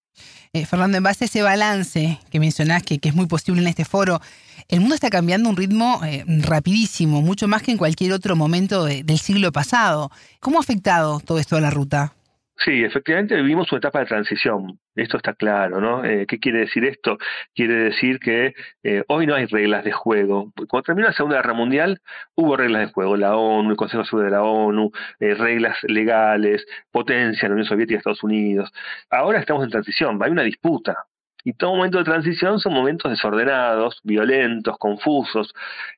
Eh, 0.53 0.65
Fernando, 0.65 0.97
en 0.97 1.03
base 1.03 1.25
a 1.25 1.27
ese 1.27 1.41
balance 1.41 2.19
que 2.31 2.39
mencionás, 2.39 2.83
que, 2.83 2.99
es 3.01 3.15
muy 3.15 3.27
posible 3.27 3.61
en 3.61 3.67
este 3.67 3.85
foro, 3.85 4.19
el 4.67 4.79
mundo 4.81 4.95
está 4.95 5.09
cambiando 5.09 5.49
a 5.49 5.51
un 5.51 5.57
ritmo 5.57 6.01
eh, 6.05 6.23
rapidísimo, 6.47 7.21
mucho 7.21 7.47
más 7.47 7.63
que 7.63 7.71
en 7.71 7.77
cualquier 7.77 8.13
otro 8.13 8.35
momento 8.35 8.85
del 8.85 9.17
siglo 9.17 9.51
pasado. 9.51 10.11
¿Cómo 10.39 10.57
ha 10.57 10.61
afectado 10.61 11.19
todo 11.19 11.39
esto 11.39 11.55
a 11.55 11.61
la 11.61 11.69
ruta? 11.69 12.13
Sí, 12.63 12.83
efectivamente 12.83 13.35
vivimos 13.37 13.71
una 13.71 13.79
etapa 13.79 13.99
de 13.99 14.05
transición, 14.05 14.77
esto 15.01 15.17
está 15.17 15.33
claro, 15.33 15.79
¿no? 15.79 16.03
Eh, 16.03 16.25
¿Qué 16.27 16.39
quiere 16.39 16.59
decir 16.59 16.85
esto? 16.85 17.17
Quiere 17.55 17.75
decir 17.75 18.19
que 18.19 18.53
eh, 18.83 19.03
hoy 19.07 19.25
no 19.27 19.35
hay 19.35 19.45
reglas 19.45 19.83
de 19.83 19.91
juego. 19.91 20.51
Cuando 20.67 20.83
terminó 20.83 21.07
la 21.07 21.13
Segunda 21.13 21.37
Guerra 21.37 21.53
Mundial, 21.53 22.01
hubo 22.35 22.57
reglas 22.57 22.87
de 22.87 22.93
juego, 22.93 23.17
la 23.17 23.35
ONU, 23.35 23.71
el 23.71 23.77
Consejo 23.77 24.03
Sur 24.03 24.23
de 24.23 24.31
la 24.31 24.43
ONU, 24.43 24.91
eh, 25.19 25.33
reglas 25.35 25.77
legales, 25.83 26.65
potencia, 26.91 27.47
la 27.47 27.53
Unión 27.53 27.67
Soviética 27.67 27.95
y 27.95 27.97
Estados 27.97 28.23
Unidos. 28.23 28.71
Ahora 29.09 29.39
estamos 29.39 29.63
en 29.63 29.69
transición, 29.71 30.19
hay 30.21 30.31
una 30.31 30.43
disputa, 30.43 31.05
y 31.43 31.53
todo 31.53 31.75
momento 31.75 31.97
de 31.99 32.03
transición 32.03 32.59
son 32.59 32.73
momentos 32.73 33.09
desordenados, 33.11 33.99
violentos, 34.03 34.77
confusos. 34.77 35.53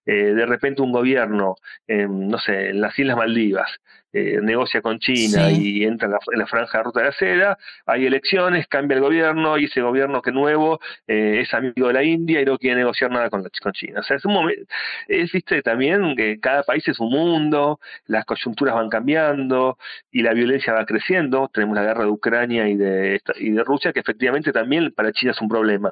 de 0.05 0.45
repente 0.45 0.83
un 0.83 0.91
gobierno, 0.91 1.55
no 1.87 2.37
sé, 2.37 2.69
en 2.69 2.81
las 2.81 2.97
Islas 2.99 3.17
Maldivas, 3.17 3.71
eh, 4.13 4.39
negocia 4.41 4.81
con 4.81 4.99
China 4.99 5.51
y 5.51 5.83
entra 5.83 6.07
en 6.07 6.39
la, 6.39 6.45
franja 6.47 6.79
de 6.79 6.83
ruta 6.83 6.99
de 6.99 7.05
la 7.05 7.11
seda, 7.13 7.57
hay 7.85 8.05
elecciones, 8.05 8.67
cambia 8.67 8.95
el 8.95 9.01
gobierno 9.01 9.57
y 9.57 9.65
ese 9.65 9.81
gobierno 9.81 10.21
que 10.21 10.31
nuevo 10.31 10.79
eh, 11.07 11.39
es 11.41 11.53
amigo 11.53 11.87
de 11.87 11.93
la 11.93 12.03
India 12.03 12.41
y 12.41 12.45
no 12.45 12.57
quiere 12.57 12.77
negociar 12.77 13.11
nada 13.11 13.29
con, 13.29 13.43
con 13.61 13.71
China. 13.73 14.01
O 14.01 14.03
sea, 14.03 14.17
es 14.17 14.25
un 14.25 14.33
momento, 14.33 14.63
es, 15.07 15.31
viste, 15.31 15.61
también 15.61 16.15
que 16.15 16.39
cada 16.39 16.63
país 16.63 16.87
es 16.87 16.99
un 16.99 17.09
mundo, 17.09 17.79
las 18.05 18.25
coyunturas 18.25 18.75
van 18.75 18.89
cambiando 18.89 19.77
y 20.11 20.21
la 20.23 20.33
violencia 20.33 20.73
va 20.73 20.85
creciendo. 20.85 21.49
Tenemos 21.53 21.75
la 21.75 21.83
guerra 21.83 22.03
de 22.03 22.09
Ucrania 22.09 22.67
y 22.67 22.75
de, 22.75 23.21
y 23.37 23.51
de 23.51 23.63
Rusia, 23.63 23.93
que 23.93 24.01
efectivamente 24.01 24.51
también 24.51 24.91
para 24.91 25.11
China 25.11 25.31
es 25.31 25.41
un 25.41 25.49
problema, 25.49 25.91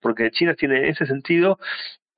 porque 0.00 0.30
China 0.30 0.54
tiene 0.54 0.78
en 0.78 0.84
ese 0.86 1.06
sentido 1.06 1.58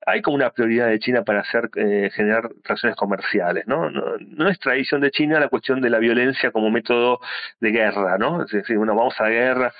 hay 0.09 0.21
como 0.21 0.35
una 0.35 0.49
prioridad 0.49 0.87
de 0.87 0.99
China 0.99 1.23
para 1.23 1.41
hacer 1.41 1.69
eh, 1.75 2.09
generar 2.13 2.49
relaciones 2.63 2.95
comerciales, 2.95 3.67
¿no? 3.67 3.89
¿no? 3.89 4.49
es 4.49 4.59
tradición 4.59 5.01
de 5.01 5.11
China 5.11 5.39
la 5.39 5.49
cuestión 5.49 5.81
de 5.81 5.89
la 5.89 5.99
violencia 5.99 6.51
como 6.51 6.69
método 6.69 7.19
de 7.59 7.71
guerra, 7.71 8.17
¿no? 8.17 8.43
Es 8.43 8.51
decir, 8.51 8.77
bueno, 8.77 8.95
vamos 8.95 9.15
a 9.19 9.23
la 9.23 9.29
guerra. 9.29 9.73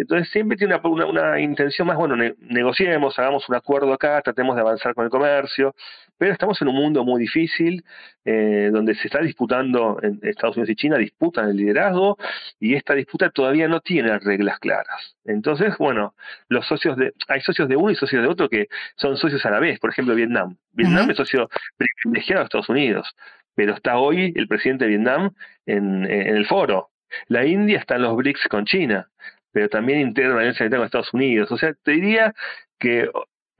Entonces 0.00 0.30
siempre 0.30 0.56
tiene 0.56 0.76
una, 0.82 1.06
una, 1.06 1.40
intención 1.40 1.86
más, 1.86 1.96
bueno, 1.96 2.16
negociemos, 2.38 3.18
hagamos 3.18 3.48
un 3.48 3.54
acuerdo 3.54 3.92
acá, 3.92 4.20
tratemos 4.22 4.56
de 4.56 4.62
avanzar 4.62 4.94
con 4.94 5.04
el 5.04 5.10
comercio, 5.10 5.74
pero 6.16 6.32
estamos 6.32 6.60
en 6.62 6.68
un 6.68 6.74
mundo 6.74 7.04
muy 7.04 7.20
difícil, 7.20 7.84
eh, 8.24 8.70
donde 8.72 8.94
se 8.94 9.08
está 9.08 9.20
disputando, 9.20 9.98
en 10.02 10.18
Estados 10.22 10.56
Unidos 10.56 10.70
y 10.70 10.76
China 10.76 10.96
disputan 10.96 11.50
el 11.50 11.56
liderazgo, 11.56 12.16
y 12.58 12.74
esta 12.74 12.94
disputa 12.94 13.30
todavía 13.30 13.68
no 13.68 13.80
tiene 13.80 14.18
reglas 14.18 14.58
claras. 14.58 15.16
Entonces, 15.24 15.76
bueno, 15.78 16.14
los 16.48 16.66
socios 16.66 16.96
de, 16.96 17.12
hay 17.28 17.42
socios 17.42 17.68
de 17.68 17.76
uno 17.76 17.90
y 17.90 17.94
socios 17.94 18.22
de 18.22 18.28
otro 18.28 18.48
que 18.48 18.68
son 18.96 19.16
socios 19.18 19.44
a 19.44 19.50
la 19.50 19.60
vez, 19.60 19.78
por 19.80 19.90
ejemplo, 19.90 20.14
Vietnam. 20.14 20.56
Vietnam 20.72 21.10
es 21.10 21.16
socio 21.16 21.48
privilegiado 22.02 22.40
de 22.40 22.44
Estados 22.44 22.68
Unidos, 22.68 23.14
pero 23.54 23.74
está 23.74 23.98
hoy 23.98 24.32
el 24.34 24.48
presidente 24.48 24.84
de 24.84 24.90
Vietnam 24.90 25.30
en, 25.66 26.04
en 26.10 26.36
el 26.36 26.46
foro. 26.46 26.90
La 27.26 27.44
India 27.44 27.78
está 27.78 27.96
en 27.96 28.02
los 28.02 28.16
BRICS 28.16 28.48
con 28.48 28.64
China 28.64 29.10
pero 29.52 29.68
también 29.68 30.00
integra 30.00 30.34
la 30.34 30.40
alianza 30.40 30.64
militar 30.64 30.78
con 30.80 30.86
Estados 30.86 31.14
Unidos. 31.14 31.50
O 31.52 31.58
sea, 31.58 31.74
te 31.82 31.92
diría 31.92 32.34
que 32.78 33.08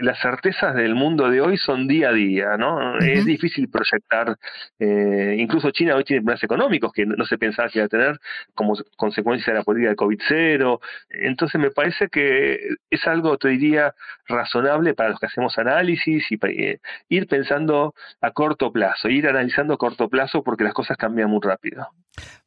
las 0.00 0.18
certezas 0.20 0.74
del 0.74 0.94
mundo 0.94 1.30
de 1.30 1.40
hoy 1.40 1.58
son 1.58 1.86
día 1.86 2.08
a 2.08 2.12
día, 2.12 2.56
¿no? 2.56 2.98
Es 2.98 3.24
difícil 3.24 3.68
proyectar, 3.68 4.36
eh, 4.78 5.36
incluso 5.38 5.70
China 5.70 5.96
hoy 5.96 6.04
tiene 6.04 6.22
problemas 6.22 6.42
económicos 6.42 6.92
que 6.92 7.06
no 7.06 7.24
se 7.26 7.38
pensaba 7.38 7.68
que 7.68 7.78
iba 7.78 7.86
a 7.86 7.88
tener 7.88 8.18
como 8.54 8.74
consecuencia 8.96 9.52
de 9.52 9.58
la 9.58 9.64
política 9.64 9.90
de 9.90 9.96
COVID-0, 9.96 10.80
entonces 11.10 11.60
me 11.60 11.70
parece 11.70 12.08
que 12.08 12.58
es 12.88 13.06
algo, 13.06 13.36
te 13.38 13.48
diría, 13.48 13.94
razonable 14.26 14.94
para 14.94 15.10
los 15.10 15.20
que 15.20 15.26
hacemos 15.26 15.58
análisis 15.58 16.24
y 16.30 16.38
eh, 16.42 16.80
ir 17.08 17.26
pensando 17.26 17.94
a 18.20 18.30
corto 18.32 18.72
plazo, 18.72 19.08
ir 19.08 19.28
analizando 19.28 19.74
a 19.74 19.78
corto 19.78 20.08
plazo 20.08 20.42
porque 20.42 20.64
las 20.64 20.74
cosas 20.74 20.96
cambian 20.96 21.30
muy 21.30 21.40
rápido. 21.42 21.88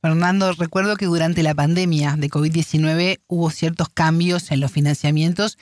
Fernando, 0.01 0.51
recuerdo 0.53 0.95
que 0.95 1.05
durante 1.05 1.43
la 1.43 1.55
pandemia 1.55 2.15
de 2.17 2.29
COVID-19 2.29 3.21
hubo 3.27 3.49
ciertos 3.49 3.89
cambios 3.89 4.51
en 4.51 4.59
los 4.59 4.71
financiamientos 4.71 5.57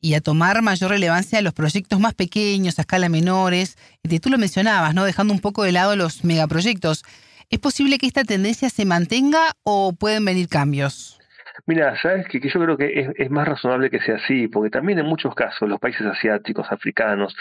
y 0.00 0.14
a 0.14 0.20
tomar 0.20 0.60
mayor 0.60 0.90
relevancia 0.90 1.40
los 1.40 1.54
proyectos 1.54 1.98
más 1.98 2.14
pequeños, 2.14 2.78
a 2.78 2.82
escala 2.82 3.08
menores. 3.08 3.76
Tú 4.20 4.28
lo 4.28 4.36
mencionabas, 4.36 4.94
¿no? 4.94 5.04
Dejando 5.04 5.32
un 5.32 5.40
poco 5.40 5.62
de 5.62 5.72
lado 5.72 5.96
los 5.96 6.24
megaproyectos. 6.24 7.04
¿Es 7.48 7.58
posible 7.58 7.98
que 7.98 8.06
esta 8.06 8.24
tendencia 8.24 8.68
se 8.68 8.84
mantenga 8.84 9.52
o 9.62 9.92
pueden 9.92 10.24
venir 10.24 10.48
cambios? 10.48 11.18
Mira, 11.66 11.96
sabes 12.02 12.26
que, 12.28 12.40
yo 12.40 12.60
creo 12.60 12.76
que 12.76 13.00
es, 13.00 13.08
es, 13.16 13.30
más 13.30 13.46
razonable 13.46 13.88
que 13.88 14.00
sea 14.00 14.16
así, 14.16 14.48
porque 14.48 14.70
también 14.70 14.98
en 14.98 15.06
muchos 15.06 15.34
casos 15.34 15.68
los 15.68 15.78
países 15.78 16.06
asiáticos, 16.06 16.66
africanos, 16.70 17.34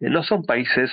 eh, 0.00 0.10
no 0.10 0.22
son 0.22 0.44
países 0.44 0.90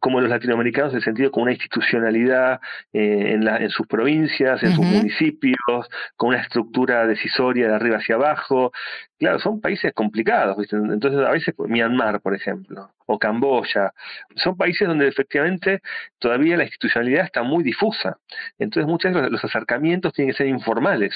como 0.00 0.20
los 0.20 0.30
latinoamericanos 0.30 0.92
en 0.92 0.98
el 0.98 1.04
sentido 1.04 1.30
con 1.30 1.44
una 1.44 1.52
institucionalidad 1.52 2.60
eh, 2.92 3.32
en, 3.32 3.44
la, 3.44 3.58
en 3.58 3.70
sus 3.70 3.86
provincias, 3.86 4.62
en 4.62 4.72
sus 4.72 4.84
municipios, 4.84 5.88
con 6.16 6.30
una 6.30 6.40
estructura 6.40 7.06
decisoria 7.06 7.68
de 7.68 7.74
arriba 7.74 7.96
hacia 7.98 8.14
abajo. 8.14 8.72
Claro, 9.18 9.38
son 9.38 9.60
países 9.60 9.92
complicados, 9.92 10.56
entonces 10.72 11.20
a 11.20 11.30
veces 11.30 11.54
Myanmar, 11.58 12.20
por 12.20 12.34
ejemplo, 12.34 12.90
o 13.06 13.18
Camboya, 13.18 13.92
son 14.36 14.56
países 14.56 14.88
donde 14.88 15.06
efectivamente 15.06 15.80
todavía 16.18 16.56
la 16.56 16.64
institucionalidad 16.64 17.26
está 17.26 17.42
muy 17.42 17.62
difusa. 17.62 18.18
Entonces 18.58 18.88
muchas 18.88 19.14
veces 19.14 19.30
los 19.30 19.44
acercamientos 19.44 20.12
tienen 20.12 20.32
que 20.32 20.38
ser 20.38 20.48
informales. 20.48 21.14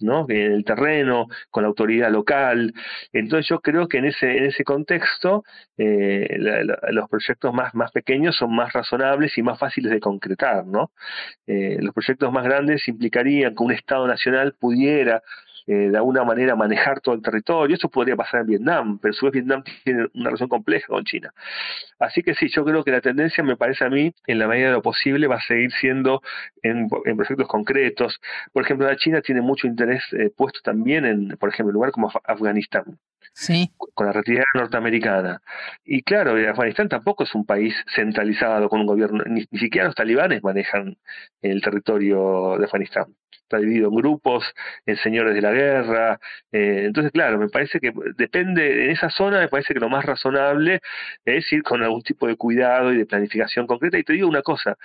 ¿No? 0.00 0.26
en 0.28 0.52
el 0.52 0.64
terreno, 0.64 1.26
con 1.50 1.62
la 1.62 1.68
autoridad 1.68 2.10
local. 2.10 2.72
Entonces 3.12 3.48
yo 3.48 3.60
creo 3.60 3.88
que 3.88 3.98
en 3.98 4.06
ese, 4.06 4.36
en 4.36 4.44
ese 4.46 4.64
contexto 4.64 5.44
eh, 5.78 6.36
los 6.90 7.08
proyectos 7.08 7.52
más, 7.54 7.74
más 7.74 7.92
pequeños 7.92 8.36
son 8.36 8.54
más 8.54 8.72
razonables 8.72 9.36
y 9.38 9.42
más 9.42 9.58
fáciles 9.58 9.92
de 9.92 10.00
concretar. 10.00 10.66
¿no? 10.66 10.90
Eh, 11.46 11.78
los 11.80 11.94
proyectos 11.94 12.32
más 12.32 12.44
grandes 12.44 12.86
implicarían 12.88 13.54
que 13.54 13.62
un 13.62 13.72
Estado 13.72 14.06
nacional 14.06 14.54
pudiera 14.58 15.22
eh, 15.66 15.90
de 15.90 15.96
alguna 15.96 16.22
manera 16.22 16.54
manejar 16.54 17.00
todo 17.00 17.14
el 17.14 17.22
territorio. 17.22 17.74
Eso 17.74 17.88
podría 17.88 18.14
pasar 18.14 18.42
en 18.42 18.46
Vietnam, 18.46 18.98
pero 19.00 19.12
a 19.12 19.14
su 19.14 19.26
vez 19.26 19.32
Vietnam 19.32 19.64
tiene 19.84 20.06
una 20.14 20.26
relación 20.26 20.48
compleja 20.48 20.86
con 20.86 21.04
China. 21.04 21.32
Así 21.98 22.22
que 22.22 22.34
sí, 22.34 22.48
yo 22.48 22.64
creo 22.64 22.84
que 22.84 22.92
la 22.92 23.00
tendencia, 23.00 23.42
me 23.42 23.56
parece 23.56 23.84
a 23.84 23.90
mí, 23.90 24.12
en 24.26 24.38
la 24.38 24.46
medida 24.46 24.68
de 24.68 24.74
lo 24.74 24.82
posible, 24.82 25.26
va 25.26 25.36
a 25.36 25.40
seguir 25.40 25.72
siendo 25.72 26.22
en, 26.62 26.88
proyectos 26.88 27.48
concretos. 27.48 28.20
Por 28.52 28.64
ejemplo, 28.64 28.86
la 28.86 28.96
China 28.96 29.20
tiene 29.22 29.40
mucho 29.40 29.66
interés 29.66 30.04
eh, 30.12 30.30
puesto 30.36 30.60
también 30.62 31.04
en, 31.04 31.28
por 31.36 31.48
ejemplo, 31.48 31.70
en 31.70 31.74
lugar 31.74 31.90
como 31.90 32.12
Afganistán. 32.24 32.98
Sí. 33.32 33.70
con 33.92 34.06
la 34.06 34.12
retirada 34.12 34.46
norteamericana. 34.54 35.42
Y 35.84 36.02
claro, 36.02 36.36
Afganistán 36.48 36.88
tampoco 36.88 37.24
es 37.24 37.34
un 37.34 37.44
país 37.44 37.74
centralizado 37.94 38.70
con 38.70 38.80
un 38.80 38.86
gobierno, 38.86 39.24
ni, 39.26 39.42
siquiera 39.58 39.88
los 39.88 39.94
talibanes 39.94 40.42
manejan 40.42 40.96
el 41.42 41.60
territorio 41.60 42.56
de 42.58 42.64
Afganistán 42.64 43.14
está 43.42 43.58
dividido 43.58 43.88
en 43.88 43.96
grupos, 43.96 44.44
en 44.86 44.96
señores 44.96 45.34
de 45.34 45.40
la 45.42 45.52
guerra. 45.52 46.20
Eh, 46.52 46.84
entonces, 46.86 47.12
claro, 47.12 47.38
me 47.38 47.48
parece 47.48 47.80
que 47.80 47.92
depende, 48.16 48.84
en 48.84 48.90
esa 48.90 49.10
zona 49.10 49.40
me 49.40 49.48
parece 49.48 49.74
que 49.74 49.80
lo 49.80 49.88
más 49.88 50.04
razonable 50.04 50.80
es 51.24 51.52
ir 51.52 51.62
con 51.62 51.82
algún 51.82 52.02
tipo 52.02 52.26
de 52.26 52.36
cuidado 52.36 52.92
y 52.92 52.98
de 52.98 53.06
planificación 53.06 53.66
concreta. 53.66 53.98
Y 53.98 54.04
te 54.04 54.14
digo 54.14 54.28
una 54.28 54.42
cosa, 54.42 54.76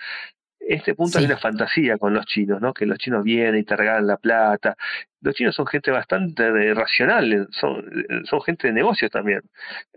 este 0.67 0.95
punto 0.95 1.19
hay 1.19 1.25
una 1.25 1.37
fantasía 1.37 1.97
con 1.97 2.13
los 2.13 2.25
chinos, 2.25 2.61
¿no? 2.61 2.73
Que 2.73 2.85
los 2.85 2.97
chinos 2.97 3.23
vienen 3.23 3.57
y 3.57 3.63
te 3.63 3.75
regalan 3.75 4.07
la 4.07 4.17
plata. 4.17 4.75
Los 5.21 5.35
chinos 5.35 5.55
son 5.55 5.67
gente 5.67 5.91
bastante 5.91 6.43
eh, 6.43 6.73
racional, 6.73 7.33
eh, 7.33 7.45
son, 7.51 7.83
son 8.25 8.41
gente 8.41 8.67
de 8.67 8.73
negocios 8.73 9.11
también. 9.11 9.41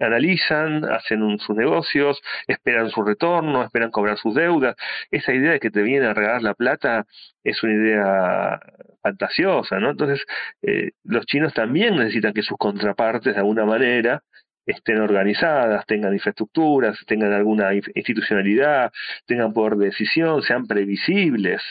Analizan, 0.00 0.84
hacen 0.84 1.38
sus 1.38 1.56
negocios, 1.56 2.20
esperan 2.46 2.90
su 2.90 3.02
retorno, 3.02 3.62
esperan 3.62 3.90
cobrar 3.90 4.18
sus 4.18 4.34
deudas. 4.34 4.76
Esa 5.10 5.32
idea 5.32 5.52
de 5.52 5.60
que 5.60 5.70
te 5.70 5.82
vienen 5.82 6.10
a 6.10 6.14
regalar 6.14 6.42
la 6.42 6.54
plata 6.54 7.06
es 7.42 7.62
una 7.62 7.74
idea 7.74 8.60
fantasiosa, 9.02 9.78
¿no? 9.78 9.90
Entonces, 9.90 10.24
eh, 10.62 10.92
los 11.04 11.26
chinos 11.26 11.52
también 11.54 11.96
necesitan 11.96 12.32
que 12.32 12.42
sus 12.42 12.56
contrapartes, 12.58 13.34
de 13.34 13.40
alguna 13.40 13.64
manera, 13.66 14.22
estén 14.66 15.00
organizadas, 15.00 15.86
tengan 15.86 16.12
infraestructuras, 16.12 16.98
tengan 17.06 17.32
alguna 17.32 17.74
institucionalidad, 17.74 18.92
tengan 19.26 19.52
poder 19.52 19.76
de 19.76 19.86
decisión, 19.86 20.42
sean 20.42 20.66
previsibles. 20.66 21.62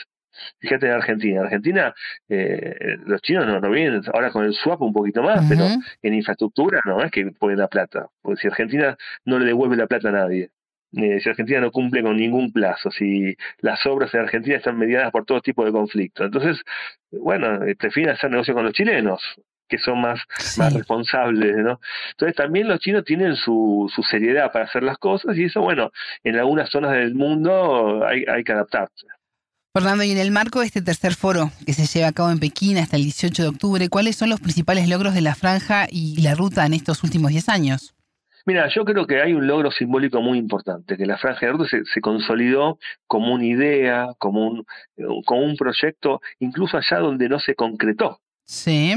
Fíjate 0.58 0.86
en 0.86 0.92
Argentina. 0.92 1.40
En 1.40 1.44
Argentina, 1.44 1.94
eh, 2.28 2.96
los 3.06 3.20
chinos 3.22 3.46
no, 3.46 3.60
no 3.60 3.70
vienen, 3.70 4.02
ahora 4.12 4.30
con 4.30 4.44
el 4.44 4.54
swap 4.54 4.82
un 4.82 4.92
poquito 4.92 5.22
más, 5.22 5.44
pero 5.48 5.64
en 6.02 6.14
infraestructura 6.14 6.80
no 6.84 7.02
es 7.02 7.10
que 7.10 7.26
ponen 7.32 7.58
la 7.58 7.68
plata. 7.68 8.08
Porque 8.20 8.40
si 8.40 8.48
Argentina 8.48 8.96
no 9.24 9.38
le 9.38 9.46
devuelve 9.46 9.76
la 9.76 9.86
plata 9.86 10.08
a 10.08 10.12
nadie, 10.12 10.50
eh, 10.96 11.20
si 11.20 11.28
Argentina 11.28 11.60
no 11.60 11.70
cumple 11.70 12.02
con 12.02 12.16
ningún 12.16 12.52
plazo, 12.52 12.90
si 12.90 13.36
las 13.60 13.84
obras 13.86 14.12
en 14.14 14.20
Argentina 14.20 14.56
están 14.56 14.78
mediadas 14.78 15.10
por 15.12 15.24
todo 15.24 15.40
tipo 15.40 15.64
de 15.64 15.72
conflictos. 15.72 16.26
Entonces, 16.26 16.62
bueno, 17.12 17.64
eh, 17.64 17.76
prefieren 17.76 18.14
hacer 18.14 18.30
negocio 18.30 18.54
con 18.54 18.64
los 18.64 18.72
chilenos 18.72 19.20
que 19.68 19.78
son 19.78 20.00
más, 20.00 20.20
más 20.58 20.72
responsables, 20.72 21.56
¿no? 21.56 21.80
Entonces 22.10 22.36
también 22.36 22.68
los 22.68 22.80
chinos 22.80 23.04
tienen 23.04 23.36
su, 23.36 23.90
su 23.94 24.02
seriedad 24.02 24.52
para 24.52 24.66
hacer 24.66 24.82
las 24.82 24.98
cosas 24.98 25.36
y 25.36 25.44
eso, 25.44 25.60
bueno, 25.60 25.90
en 26.22 26.36
algunas 26.36 26.70
zonas 26.70 26.92
del 26.92 27.14
mundo 27.14 28.04
hay, 28.06 28.24
hay 28.26 28.44
que 28.44 28.52
adaptarse. 28.52 29.06
Fernando, 29.76 30.04
y 30.04 30.12
en 30.12 30.18
el 30.18 30.30
marco 30.30 30.60
de 30.60 30.66
este 30.66 30.82
tercer 30.82 31.14
foro 31.14 31.50
que 31.66 31.72
se 31.72 31.86
lleva 31.86 32.08
a 32.08 32.12
cabo 32.12 32.30
en 32.30 32.38
Pekín 32.38 32.78
hasta 32.78 32.96
el 32.96 33.02
18 33.02 33.42
de 33.42 33.48
octubre, 33.48 33.88
¿cuáles 33.88 34.14
son 34.14 34.30
los 34.30 34.40
principales 34.40 34.88
logros 34.88 35.14
de 35.14 35.20
la 35.20 35.34
franja 35.34 35.88
y 35.90 36.22
la 36.22 36.36
ruta 36.36 36.64
en 36.64 36.74
estos 36.74 37.02
últimos 37.02 37.32
10 37.32 37.48
años? 37.48 37.94
Mira, 38.46 38.68
yo 38.68 38.84
creo 38.84 39.06
que 39.06 39.22
hay 39.22 39.32
un 39.32 39.46
logro 39.46 39.70
simbólico 39.70 40.20
muy 40.20 40.36
importante, 40.36 40.98
que 40.98 41.06
la 41.06 41.16
Franja 41.16 41.46
de 41.46 41.52
Ruta 41.52 41.68
se, 41.68 41.84
se, 41.86 42.00
consolidó 42.02 42.78
como 43.06 43.32
una 43.32 43.46
idea, 43.46 44.08
como 44.18 44.46
un, 44.46 44.66
como 45.24 45.40
un 45.40 45.56
proyecto, 45.56 46.20
incluso 46.40 46.76
allá 46.76 46.98
donde 46.98 47.30
no 47.30 47.40
se 47.40 47.54
concretó. 47.54 48.20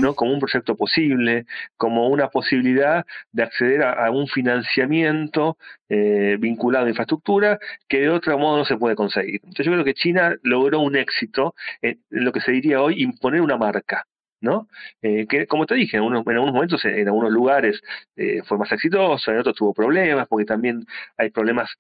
¿No? 0.01 0.13
como 0.15 0.33
un 0.33 0.39
proyecto 0.39 0.75
posible, 0.75 1.45
como 1.77 2.07
una 2.09 2.29
posibilidad 2.29 3.05
de 3.31 3.43
acceder 3.43 3.83
a, 3.83 4.09
un 4.11 4.27
financiamiento 4.27 5.57
eh, 5.89 6.37
vinculado 6.39 6.85
a 6.85 6.89
infraestructura 6.89 7.59
que 7.87 8.01
de 8.01 8.09
otro 8.09 8.37
modo 8.37 8.57
no 8.57 8.65
se 8.65 8.77
puede 8.77 8.95
conseguir. 8.95 9.41
Entonces 9.43 9.65
yo 9.65 9.71
creo 9.71 9.85
que 9.85 9.93
China 9.93 10.35
logró 10.43 10.79
un 10.81 10.95
éxito 10.95 11.55
en, 11.81 12.01
lo 12.09 12.31
que 12.31 12.41
se 12.41 12.51
diría 12.51 12.81
hoy 12.81 13.01
imponer 13.01 13.41
una 13.41 13.57
marca. 13.57 14.05
¿no? 14.39 14.67
Eh, 15.01 15.25
que 15.27 15.47
como 15.47 15.65
te 15.65 15.73
dije, 15.73 15.97
en, 15.97 16.03
en 16.03 16.13
algunos 16.15 16.53
momentos, 16.53 16.85
en, 16.85 17.07
algunos 17.07 17.31
lugares 17.31 17.81
eh, 18.15 18.41
fue 18.45 18.59
más 18.59 18.71
exitoso, 18.71 19.31
en 19.31 19.39
otros 19.39 19.55
tuvo 19.55 19.73
problemas, 19.73 20.27
porque 20.27 20.45
también 20.45 20.85
hay 21.17 21.31
problemas 21.31 21.71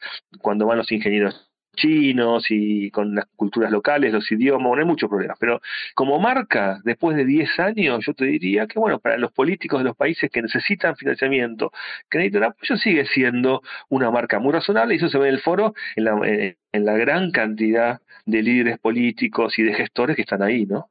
cuando 0.41 0.65
van 0.65 0.79
los 0.79 0.91
ingenieros 0.91 1.46
chinos 1.77 2.45
y 2.49 2.91
con 2.91 3.15
las 3.15 3.25
culturas 3.37 3.71
locales, 3.71 4.11
los 4.11 4.29
idiomas, 4.29 4.73
no 4.73 4.79
hay 4.79 4.85
muchos 4.85 5.09
problemas. 5.09 5.37
Pero 5.39 5.61
como 5.95 6.19
marca, 6.19 6.81
después 6.83 7.15
de 7.15 7.23
10 7.23 7.59
años, 7.59 8.05
yo 8.05 8.13
te 8.13 8.25
diría 8.25 8.67
que, 8.67 8.79
bueno, 8.79 8.99
para 8.99 9.17
los 9.17 9.31
políticos 9.31 9.79
de 9.79 9.85
los 9.85 9.95
países 9.95 10.29
que 10.29 10.41
necesitan 10.41 10.97
financiamiento, 10.97 11.71
que 12.09 12.17
necesitan 12.17 12.43
apoyo, 12.51 12.77
sigue 12.77 13.05
siendo 13.05 13.61
una 13.87 14.11
marca 14.11 14.39
muy 14.39 14.51
razonable 14.51 14.95
y 14.95 14.97
eso 14.97 15.07
se 15.07 15.17
ve 15.17 15.29
en 15.29 15.35
el 15.35 15.41
foro 15.41 15.73
en 15.95 16.03
la, 16.03 16.19
eh, 16.25 16.57
en 16.73 16.85
la 16.85 16.93
gran 16.93 17.31
cantidad 17.31 18.01
de 18.25 18.43
líderes 18.43 18.77
políticos 18.79 19.57
y 19.57 19.63
de 19.63 19.73
gestores 19.73 20.15
que 20.15 20.23
están 20.23 20.43
ahí, 20.43 20.65
¿no? 20.65 20.89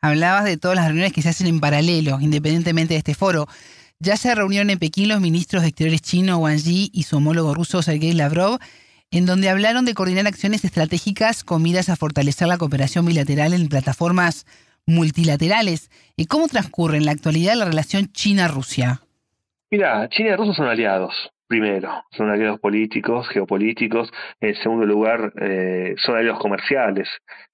Hablabas 0.00 0.44
de 0.44 0.56
todas 0.56 0.76
las 0.76 0.86
reuniones 0.86 1.12
que 1.12 1.22
se 1.22 1.28
hacen 1.28 1.46
en 1.46 1.60
paralelo, 1.60 2.18
independientemente 2.20 2.94
de 2.94 2.98
este 2.98 3.14
foro. 3.14 3.46
Ya 4.00 4.16
se 4.16 4.34
reunieron 4.34 4.70
en 4.70 4.78
Pekín 4.78 5.08
los 5.08 5.20
ministros 5.20 5.62
de 5.62 5.68
Exteriores 5.68 6.00
chino 6.00 6.38
Wang 6.38 6.56
Yi 6.56 6.90
y 6.92 7.02
su 7.02 7.18
homólogo 7.18 7.54
ruso 7.54 7.82
Sergei 7.82 8.14
Lavrov, 8.14 8.58
en 9.10 9.26
donde 9.26 9.48
hablaron 9.48 9.84
de 9.84 9.94
coordinar 9.94 10.26
acciones 10.26 10.64
estratégicas 10.64 11.42
con 11.44 11.62
miras 11.62 11.88
a 11.88 11.96
fortalecer 11.96 12.48
la 12.48 12.58
cooperación 12.58 13.06
bilateral 13.06 13.52
en 13.52 13.68
plataformas 13.68 14.46
multilaterales. 14.86 15.90
¿Y 16.16 16.26
cómo 16.26 16.48
transcurre 16.48 16.96
en 16.96 17.06
la 17.06 17.12
actualidad 17.12 17.54
la 17.54 17.64
relación 17.64 18.12
China-Rusia? 18.12 19.00
Mira, 19.70 20.08
China 20.10 20.30
y 20.30 20.36
Rusia 20.36 20.54
son 20.54 20.66
aliados 20.66 21.14
primero, 21.50 22.04
son 22.12 22.30
aliados 22.30 22.60
políticos, 22.60 23.28
geopolíticos. 23.28 24.08
En 24.40 24.54
segundo 24.62 24.86
lugar, 24.86 25.32
eh, 25.40 25.96
son 25.96 26.16
aliados 26.16 26.38
comerciales. 26.38 27.08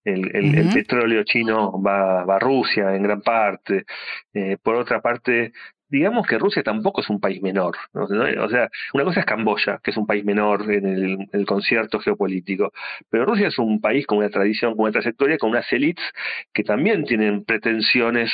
El, 0.05 0.71
petróleo 0.73 1.25
chino 1.25 1.83
va, 1.83 2.23
a 2.23 2.39
Rusia 2.39 2.95
en 2.95 3.03
gran 3.03 3.23
parte. 3.23 3.87
Eh, 4.35 4.59
por 4.63 4.77
otra 4.77 5.01
parte, 5.01 5.53
digamos 5.89 6.27
que 6.27 6.39
Rusia 6.39 6.63
tampoco 6.63 7.01
es 7.01 7.11
un 7.11 7.21
país 7.21 7.43
menor. 7.43 7.77
O 7.93 8.49
sea, 8.49 8.69
una 8.95 9.05
cosa 9.05 9.21
es 9.21 9.27
Camboya, 9.27 9.79
que 9.83 9.91
es 9.91 9.97
un 9.97 10.07
país 10.07 10.25
menor 10.25 10.71
en 10.73 11.29
el, 11.33 11.47
concierto 11.47 12.01
geopolítico, 12.01 12.73
pero 13.11 13.25
Rusia 13.25 13.49
es 13.49 13.59
un 13.59 13.81
país 13.81 14.07
con 14.07 14.19
una 14.19 14.31
tradición, 14.31 14.73
con 14.75 14.85
una 14.85 14.93
trayectoria, 14.93 15.39
con 15.39 15.51
unas 15.51 15.71
élites 15.73 16.05
que 16.53 16.65
también 16.65 17.05
tienen 17.05 17.45
pretensiones 17.45 18.31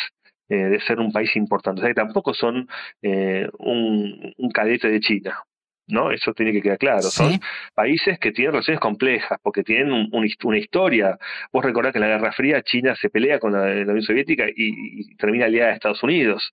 eh, 0.48 0.56
de 0.56 0.80
ser 0.80 0.98
un 1.00 1.12
país 1.12 1.34
importante. 1.36 1.80
O 1.80 1.82
sea, 1.82 1.90
que 1.90 1.94
tampoco 1.94 2.34
son 2.34 2.68
un, 3.02 4.34
un 4.36 4.50
cadete 4.50 4.88
de 4.88 5.00
China. 5.00 5.38
¿No? 5.86 6.10
Eso 6.10 6.32
tiene 6.32 6.52
que 6.52 6.62
quedar 6.62 6.78
claro. 6.78 7.02
Son 7.02 7.38
países 7.74 8.18
que 8.18 8.32
tienen 8.32 8.52
relaciones 8.52 8.80
complejas, 8.80 9.38
porque 9.42 9.62
tienen 9.62 10.08
una 10.12 10.58
historia. 10.58 11.18
Vos 11.52 11.64
recordás 11.64 11.92
que 11.92 11.98
en 11.98 12.08
la 12.08 12.16
Guerra 12.16 12.32
Fría 12.32 12.62
China 12.62 12.94
se 12.96 13.10
pelea 13.10 13.38
con 13.38 13.52
la, 13.52 13.62
Unión 13.62 14.02
Soviética 14.02 14.46
y, 14.54 15.14
termina 15.16 15.46
aliada 15.46 15.70
a 15.70 15.74
Estados 15.74 16.02
Unidos. 16.02 16.52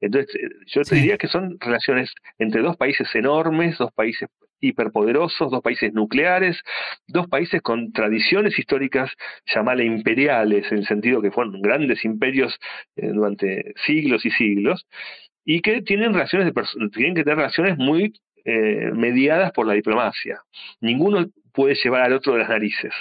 Entonces, 0.00 0.34
eh, 0.34 0.48
yo 0.66 0.82
te 0.82 0.94
diría 0.96 1.18
que 1.18 1.28
son 1.28 1.56
relaciones 1.60 2.12
entre 2.38 2.62
dos 2.62 2.76
países 2.76 3.08
enormes, 3.14 3.78
dos 3.78 3.92
países 3.92 4.28
hiperpoderosos, 4.60 5.50
dos 5.50 5.62
países 5.62 5.92
nucleares, 5.92 6.60
dos 7.06 7.26
países 7.28 7.62
con 7.62 7.92
tradiciones 7.92 8.58
históricas, 8.58 9.10
llamarle 9.46 9.84
imperiales, 9.84 10.70
en 10.70 10.78
el 10.78 10.86
sentido 10.86 11.22
que 11.22 11.30
fueron 11.30 11.60
grandes 11.62 12.04
imperios 12.04 12.58
eh, 12.96 13.08
durante 13.08 13.72
siglos 13.86 14.24
y 14.26 14.30
siglos, 14.30 14.86
y 15.44 15.62
que 15.62 15.82
tienen 15.82 16.12
relaciones 16.12 16.52
de 16.52 16.90
tienen 16.90 17.14
que 17.14 17.24
tener 17.24 17.38
relaciones 17.38 17.78
muy 17.78 18.12
eh, 18.44 18.90
mediadas 18.94 19.52
por 19.52 19.66
la 19.66 19.74
diplomacia. 19.74 20.42
Ninguno 20.80 21.26
puede 21.52 21.74
llevar 21.74 22.02
al 22.02 22.12
otro 22.14 22.34
de 22.34 22.40
las 22.40 22.48
narices. 22.48 22.92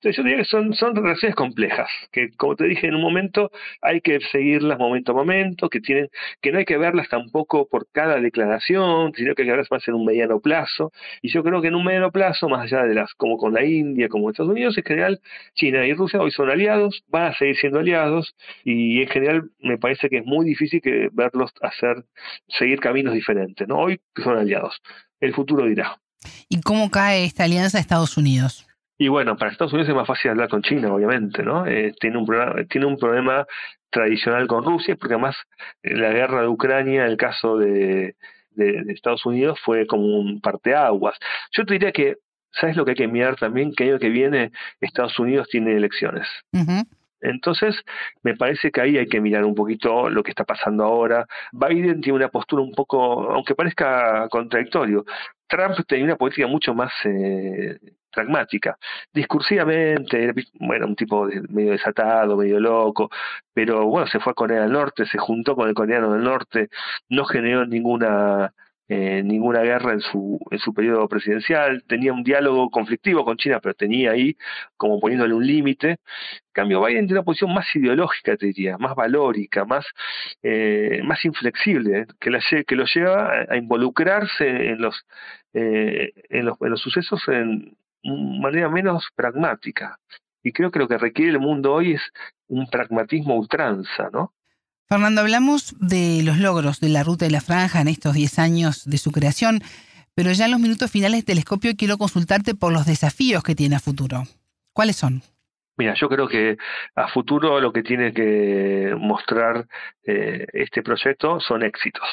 Entonces 0.00 0.16
yo 0.16 0.22
diría 0.22 0.38
que 0.38 0.44
son, 0.44 0.94
relaciones 0.94 1.34
complejas, 1.34 1.90
que 2.12 2.30
como 2.36 2.54
te 2.54 2.64
dije 2.66 2.86
en 2.86 2.94
un 2.94 3.02
momento, 3.02 3.50
hay 3.82 4.00
que 4.00 4.20
seguirlas 4.20 4.78
momento 4.78 5.10
a 5.10 5.14
momento, 5.16 5.68
que 5.68 5.80
tienen, 5.80 6.08
que 6.40 6.52
no 6.52 6.58
hay 6.58 6.64
que 6.64 6.78
verlas 6.78 7.08
tampoco 7.08 7.68
por 7.68 7.88
cada 7.90 8.20
declaración, 8.20 9.12
sino 9.16 9.34
que 9.34 9.42
hay 9.42 9.46
que 9.48 9.52
verlas 9.52 9.70
más 9.72 9.88
en 9.88 9.94
un 9.94 10.04
mediano 10.06 10.38
plazo. 10.40 10.92
Y 11.20 11.30
yo 11.30 11.42
creo 11.42 11.60
que 11.60 11.68
en 11.68 11.74
un 11.74 11.84
mediano 11.84 12.12
plazo, 12.12 12.48
más 12.48 12.62
allá 12.72 12.84
de 12.84 12.94
las, 12.94 13.12
como 13.14 13.38
con 13.38 13.54
la 13.54 13.64
India, 13.64 14.08
como 14.08 14.30
Estados 14.30 14.52
Unidos, 14.52 14.78
en 14.78 14.84
general, 14.84 15.20
China 15.54 15.84
y 15.84 15.92
Rusia 15.94 16.20
hoy 16.20 16.30
son 16.30 16.48
aliados, 16.48 17.02
van 17.08 17.32
a 17.32 17.34
seguir 17.34 17.56
siendo 17.56 17.80
aliados, 17.80 18.36
y 18.64 19.02
en 19.02 19.08
general 19.08 19.50
me 19.58 19.78
parece 19.78 20.08
que 20.08 20.18
es 20.18 20.24
muy 20.24 20.46
difícil 20.46 20.80
que 20.80 21.08
verlos 21.12 21.52
hacer, 21.60 22.04
seguir 22.48 22.78
caminos 22.80 23.14
diferentes, 23.14 23.66
¿no? 23.66 23.78
Hoy 23.78 24.00
son 24.22 24.38
aliados. 24.38 24.80
El 25.20 25.34
futuro 25.34 25.66
dirá. 25.66 25.98
¿Y 26.48 26.60
cómo 26.60 26.90
cae 26.90 27.24
esta 27.24 27.44
alianza 27.44 27.78
de 27.78 27.82
Estados 27.82 28.16
Unidos? 28.16 28.66
Y 28.98 29.08
bueno, 29.08 29.36
para 29.36 29.52
Estados 29.52 29.72
Unidos 29.72 29.88
es 29.88 29.94
más 29.94 30.08
fácil 30.08 30.32
hablar 30.32 30.48
con 30.48 30.62
China, 30.62 30.92
obviamente, 30.92 31.44
¿no? 31.44 31.66
Eh, 31.66 31.94
tiene, 32.00 32.18
un 32.18 32.26
problema, 32.26 32.64
tiene 32.68 32.86
un 32.86 32.98
problema 32.98 33.46
tradicional 33.90 34.48
con 34.48 34.64
Rusia, 34.64 34.96
porque 34.96 35.14
además 35.14 35.36
eh, 35.82 35.94
la 35.94 36.10
guerra 36.10 36.42
de 36.42 36.48
Ucrania, 36.48 37.06
el 37.06 37.16
caso 37.16 37.56
de, 37.56 38.16
Estados 38.56 39.24
Unidos, 39.24 39.60
fue 39.64 39.86
como 39.86 40.18
un 40.18 40.40
parteaguas. 40.40 41.16
Yo 41.52 41.64
te 41.64 41.74
diría 41.74 41.92
que, 41.92 42.16
¿sabes 42.50 42.76
lo 42.76 42.84
que 42.84 42.90
hay 42.90 42.96
que 42.96 43.06
mirar 43.06 43.36
también? 43.36 43.72
Que 43.72 43.84
el 43.84 43.90
año 43.90 43.98
que 44.00 44.08
viene 44.08 44.50
Estados 44.80 45.16
Unidos 45.20 45.46
tiene 45.48 45.76
elecciones. 45.76 46.26
Entonces, 47.20 47.76
me 48.22 48.36
parece 48.36 48.72
que 48.72 48.80
ahí 48.80 48.98
hay 48.98 49.06
que 49.06 49.20
mirar 49.20 49.44
un 49.44 49.54
poquito 49.54 50.10
lo 50.10 50.24
que 50.24 50.30
está 50.30 50.44
pasando 50.44 50.82
ahora. 50.82 51.26
Biden 51.52 52.00
tiene 52.00 52.16
una 52.16 52.28
postura 52.28 52.62
un 52.62 52.72
poco, 52.72 53.30
aunque 53.30 53.54
parezca 53.54 54.28
contradictorio, 54.28 55.04
Trump 55.48 55.76
tenía 55.86 56.04
una 56.04 56.16
política 56.16 56.46
mucho 56.46 56.74
más 56.74 56.92
eh, 57.04 57.78
pragmática. 58.12 58.78
Discursivamente, 59.12 60.32
bueno, 60.60 60.86
un 60.86 60.96
tipo 60.96 61.28
medio 61.48 61.72
desatado, 61.72 62.36
medio 62.36 62.60
loco, 62.60 63.10
pero 63.52 63.86
bueno, 63.86 64.06
se 64.06 64.20
fue 64.20 64.32
a 64.32 64.34
Corea 64.34 64.62
del 64.62 64.72
Norte, 64.72 65.06
se 65.06 65.18
juntó 65.18 65.54
con 65.54 65.68
el 65.68 65.74
coreano 65.74 66.12
del 66.12 66.22
norte, 66.22 66.68
no 67.08 67.24
generó 67.24 67.66
ninguna 67.66 68.52
eh, 68.88 69.22
ninguna 69.22 69.60
guerra 69.60 69.92
en 69.92 70.00
su, 70.00 70.38
en 70.50 70.58
su 70.58 70.72
periodo 70.72 71.06
presidencial, 71.08 71.84
tenía 71.86 72.12
un 72.12 72.22
diálogo 72.22 72.70
conflictivo 72.70 73.24
con 73.24 73.36
China, 73.36 73.60
pero 73.60 73.74
tenía 73.74 74.12
ahí 74.12 74.36
como 74.76 74.98
poniéndole 74.98 75.34
un 75.34 75.46
límite. 75.46 75.98
Cambio, 76.52 76.84
Biden 76.84 77.06
tiene 77.06 77.20
una 77.20 77.24
posición 77.24 77.52
más 77.54 77.66
ideológica, 77.76 78.36
te 78.36 78.46
diría, 78.46 78.78
más 78.78 78.94
valórica, 78.94 79.64
más, 79.64 79.86
eh, 80.42 81.02
más 81.04 81.24
inflexible, 81.24 82.06
que, 82.18 82.30
la, 82.30 82.40
que 82.66 82.76
lo 82.76 82.84
lleva 82.86 83.46
a, 83.48 83.56
involucrarse 83.56 84.70
en 84.70 84.80
los, 84.80 85.06
eh, 85.52 86.12
en 86.30 86.46
los, 86.46 86.60
en 86.60 86.70
los 86.70 86.80
sucesos 86.80 87.20
en 87.28 87.76
manera 88.02 88.68
menos 88.70 89.08
pragmática. 89.14 89.98
Y 90.42 90.52
creo 90.52 90.70
que 90.70 90.78
lo 90.78 90.88
que 90.88 90.98
requiere 90.98 91.32
el 91.32 91.40
mundo 91.40 91.74
hoy 91.74 91.92
es 91.94 92.02
un 92.46 92.68
pragmatismo 92.70 93.36
ultranza, 93.36 94.08
¿no? 94.12 94.32
Fernando, 94.90 95.20
hablamos 95.20 95.78
de 95.80 96.22
los 96.24 96.38
logros 96.38 96.80
de 96.80 96.88
la 96.88 97.02
Ruta 97.02 97.26
de 97.26 97.30
la 97.30 97.42
Franja 97.42 97.82
en 97.82 97.88
estos 97.88 98.14
10 98.14 98.38
años 98.38 98.88
de 98.88 98.96
su 98.96 99.12
creación, 99.12 99.60
pero 100.14 100.32
ya 100.32 100.46
en 100.46 100.50
los 100.52 100.60
minutos 100.60 100.90
finales 100.90 101.18
del 101.18 101.26
telescopio 101.26 101.72
quiero 101.76 101.98
consultarte 101.98 102.54
por 102.54 102.72
los 102.72 102.86
desafíos 102.86 103.42
que 103.42 103.54
tiene 103.54 103.76
a 103.76 103.80
futuro. 103.80 104.22
¿Cuáles 104.72 104.96
son? 104.96 105.20
Mira, 105.76 105.92
yo 105.94 106.08
creo 106.08 106.26
que 106.26 106.56
a 106.94 107.08
futuro 107.08 107.60
lo 107.60 107.70
que 107.70 107.82
tiene 107.82 108.14
que 108.14 108.94
mostrar 108.98 109.66
eh, 110.04 110.46
este 110.54 110.82
proyecto 110.82 111.38
son 111.38 111.64
éxitos. 111.64 112.08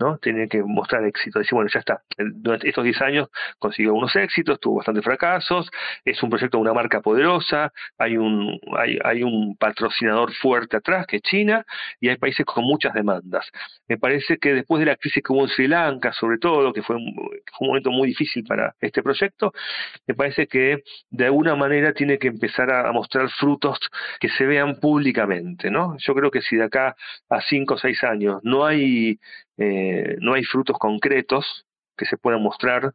¿No? 0.00 0.18
Tiene 0.18 0.48
que 0.48 0.62
mostrar 0.62 1.04
éxito. 1.04 1.38
Decir, 1.38 1.54
bueno, 1.54 1.70
ya 1.72 1.80
está. 1.80 2.02
Durante 2.16 2.68
estos 2.68 2.84
10 2.84 3.02
años 3.02 3.28
consiguió 3.58 3.94
unos 3.94 4.14
éxitos, 4.16 4.60
tuvo 4.60 4.76
bastantes 4.76 5.04
fracasos, 5.04 5.70
es 6.04 6.22
un 6.22 6.30
proyecto 6.30 6.58
de 6.58 6.62
una 6.62 6.74
marca 6.74 7.00
poderosa, 7.00 7.72
hay 7.98 8.16
un, 8.16 8.58
hay, 8.76 8.98
hay 9.04 9.22
un 9.22 9.56
patrocinador 9.56 10.32
fuerte 10.34 10.76
atrás, 10.76 11.06
que 11.06 11.16
es 11.16 11.22
China, 11.22 11.64
y 12.00 12.08
hay 12.08 12.16
países 12.16 12.44
con 12.46 12.64
muchas 12.64 12.94
demandas. 12.94 13.50
Me 13.88 13.98
parece 13.98 14.38
que 14.38 14.54
después 14.54 14.80
de 14.80 14.86
la 14.86 14.96
crisis 14.96 15.22
que 15.22 15.32
hubo 15.32 15.42
en 15.42 15.48
Sri 15.48 15.68
Lanka, 15.68 16.12
sobre 16.12 16.38
todo, 16.38 16.72
que 16.72 16.82
fue 16.82 16.96
un, 16.96 17.14
momento 17.60 17.90
muy 17.90 18.08
difícil 18.08 18.44
para 18.44 18.74
este 18.80 19.02
proyecto, 19.02 19.52
me 20.06 20.14
parece 20.14 20.46
que 20.46 20.82
de 21.10 21.24
alguna 21.24 21.54
manera 21.54 21.92
tiene 21.92 22.18
que 22.18 22.28
empezar 22.28 22.72
a, 22.72 22.92
mostrar 22.92 23.28
frutos 23.30 23.78
que 24.18 24.28
se 24.30 24.44
vean 24.46 24.80
públicamente, 24.80 25.70
¿no? 25.70 25.96
Yo 25.98 26.14
creo 26.14 26.30
que 26.30 26.40
si 26.42 26.56
de 26.56 26.64
acá 26.64 26.96
a 27.28 27.40
5 27.40 27.74
o 27.74 27.78
6 27.78 28.04
años 28.04 28.40
no 28.42 28.64
hay 28.64 29.18
eh, 29.58 30.16
no 30.20 30.34
hay 30.34 30.44
frutos 30.44 30.78
concretos 30.78 31.66
que 31.96 32.06
se 32.06 32.16
puedan 32.16 32.40
mostrar 32.40 32.94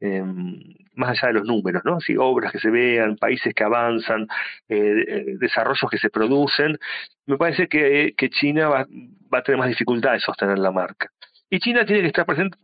em, 0.00 0.62
más 0.94 1.10
allá 1.10 1.28
de 1.28 1.40
los 1.40 1.44
números, 1.44 1.82
¿no? 1.84 2.00
Si 2.00 2.16
obras 2.16 2.52
que 2.52 2.60
se 2.60 2.70
vean, 2.70 3.16
países 3.16 3.52
que 3.52 3.64
avanzan, 3.64 4.28
eh, 4.68 5.04
eh, 5.08 5.24
desarrollos 5.38 5.90
que 5.90 5.98
se 5.98 6.08
producen, 6.08 6.78
me 7.26 7.36
parece 7.36 7.68
que, 7.68 8.14
China 8.30 8.68
va, 8.68 8.86
va, 9.32 9.38
a 9.38 9.42
tener 9.42 9.58
más 9.58 9.68
dificultades 9.68 10.22
de 10.22 10.24
sostener 10.24 10.58
la 10.58 10.70
marca. 10.70 11.10
Y 11.50 11.58
China 11.58 11.84
tiene 11.84 12.02
que 12.02 12.08
estar 12.08 12.24
presente, 12.24 12.56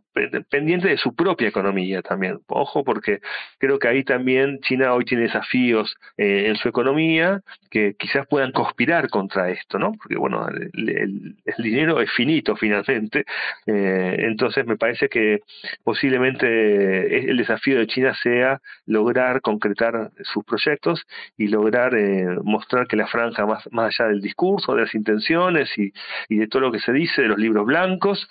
pendiente 0.49 0.89
de 0.89 0.97
su 0.97 1.15
propia 1.15 1.47
economía 1.47 2.01
también. 2.01 2.39
Ojo, 2.47 2.83
porque 2.83 3.19
creo 3.57 3.79
que 3.79 3.87
ahí 3.87 4.03
también 4.03 4.59
China 4.61 4.93
hoy 4.93 5.05
tiene 5.05 5.23
desafíos 5.23 5.95
eh, 6.17 6.47
en 6.47 6.55
su 6.55 6.67
economía 6.67 7.41
que 7.69 7.95
quizás 7.97 8.27
puedan 8.27 8.51
conspirar 8.51 9.09
contra 9.09 9.49
esto, 9.49 9.79
¿no? 9.79 9.93
Porque, 9.93 10.17
bueno, 10.17 10.45
el, 10.49 11.35
dinero 11.57 12.01
es 12.01 12.11
finito 12.11 12.55
finalmente. 12.55 13.23
Eh, 13.65 14.15
entonces, 14.19 14.65
me 14.65 14.77
parece 14.77 15.07
que 15.07 15.39
posiblemente 15.83 17.29
el 17.29 17.37
desafío 17.37 17.79
de 17.79 17.87
China 17.87 18.13
sea 18.21 18.59
lograr 18.85 19.41
concretar 19.41 20.11
sus 20.21 20.43
proyectos 20.43 21.05
y 21.37 21.47
lograr 21.47 21.95
eh, 21.95 22.25
mostrar 22.43 22.87
que 22.87 22.97
la 22.97 23.07
franja, 23.07 23.45
más, 23.45 23.67
más 23.71 23.97
allá 23.99 24.09
del 24.09 24.21
discurso, 24.21 24.75
de 24.75 24.81
las 24.81 24.95
intenciones 24.95 25.69
y, 25.77 25.93
y 26.27 26.37
de 26.37 26.47
todo 26.47 26.63
lo 26.63 26.71
que 26.71 26.79
se 26.79 26.91
dice 26.91 27.21
de 27.21 27.29
los 27.29 27.37
libros 27.37 27.65
blancos, 27.65 28.27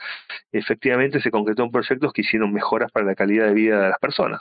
efectivamente 0.52 1.20
se 1.20 1.30
concretó 1.30 1.69
proyectos 1.70 2.12
que 2.12 2.22
hicieron 2.22 2.52
mejoras 2.52 2.90
para 2.92 3.06
la 3.06 3.14
calidad 3.14 3.46
de 3.46 3.54
vida 3.54 3.80
de 3.80 3.88
las 3.90 3.98
personas. 3.98 4.40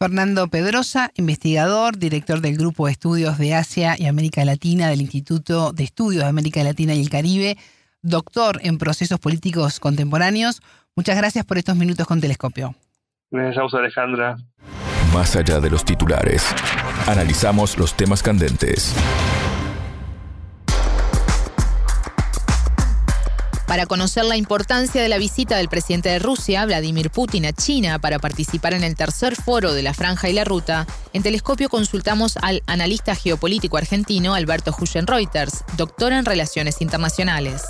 Fernando 0.00 0.48
Pedrosa, 0.48 1.12
investigador, 1.14 1.96
director 1.96 2.40
del 2.40 2.56
Grupo 2.56 2.86
de 2.86 2.92
Estudios 2.92 3.38
de 3.38 3.54
Asia 3.54 3.94
y 3.96 4.06
América 4.06 4.44
Latina 4.44 4.88
del 4.88 5.00
Instituto 5.00 5.72
de 5.72 5.84
Estudios 5.84 6.24
de 6.24 6.28
América 6.28 6.64
Latina 6.64 6.92
y 6.92 7.00
el 7.00 7.08
Caribe, 7.08 7.56
doctor 8.02 8.58
en 8.64 8.78
procesos 8.78 9.20
políticos 9.20 9.78
contemporáneos. 9.78 10.60
Muchas 10.96 11.16
gracias 11.16 11.44
por 11.44 11.56
estos 11.56 11.76
minutos 11.76 12.06
con 12.06 12.20
Telescopio. 12.20 12.74
Gracias 13.30 13.72
a 13.72 13.78
Alejandra. 13.78 14.36
Más 15.14 15.36
allá 15.36 15.60
de 15.60 15.70
los 15.70 15.84
titulares, 15.84 16.52
analizamos 17.06 17.78
los 17.78 17.94
temas 17.96 18.22
candentes. 18.22 18.94
Para 23.72 23.86
conocer 23.86 24.26
la 24.26 24.36
importancia 24.36 25.00
de 25.00 25.08
la 25.08 25.16
visita 25.16 25.56
del 25.56 25.70
presidente 25.70 26.10
de 26.10 26.18
Rusia, 26.18 26.66
Vladimir 26.66 27.08
Putin, 27.08 27.46
a 27.46 27.54
China 27.54 27.98
para 27.98 28.18
participar 28.18 28.74
en 28.74 28.84
el 28.84 28.96
tercer 28.96 29.34
foro 29.34 29.72
de 29.72 29.82
la 29.82 29.94
Franja 29.94 30.28
y 30.28 30.34
la 30.34 30.44
Ruta, 30.44 30.86
en 31.14 31.22
Telescopio 31.22 31.70
consultamos 31.70 32.36
al 32.36 32.62
analista 32.66 33.14
geopolítico 33.14 33.78
argentino 33.78 34.34
Alberto 34.34 34.72
Huschen-Reuters, 34.72 35.64
doctor 35.78 36.12
en 36.12 36.26
Relaciones 36.26 36.82
Internacionales. 36.82 37.62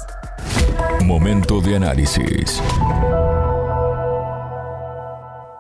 Momento 1.05 1.61
de 1.61 1.77
análisis. 1.77 2.61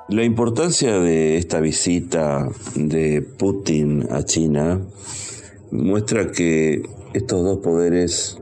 La 0.09 0.25
importancia 0.25 0.99
de 0.99 1.37
esta 1.37 1.61
visita 1.61 2.49
de 2.75 3.23
Putin 3.23 4.09
a 4.11 4.25
China 4.25 4.81
muestra 5.71 6.33
que 6.33 6.83
estos 7.15 7.45
dos 7.45 7.59
poderes 7.59 8.42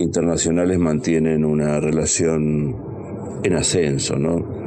internacionales 0.00 0.78
mantienen 0.78 1.44
una 1.44 1.78
relación 1.80 2.76
en 3.42 3.52
ascenso, 3.54 4.18
¿no? 4.18 4.60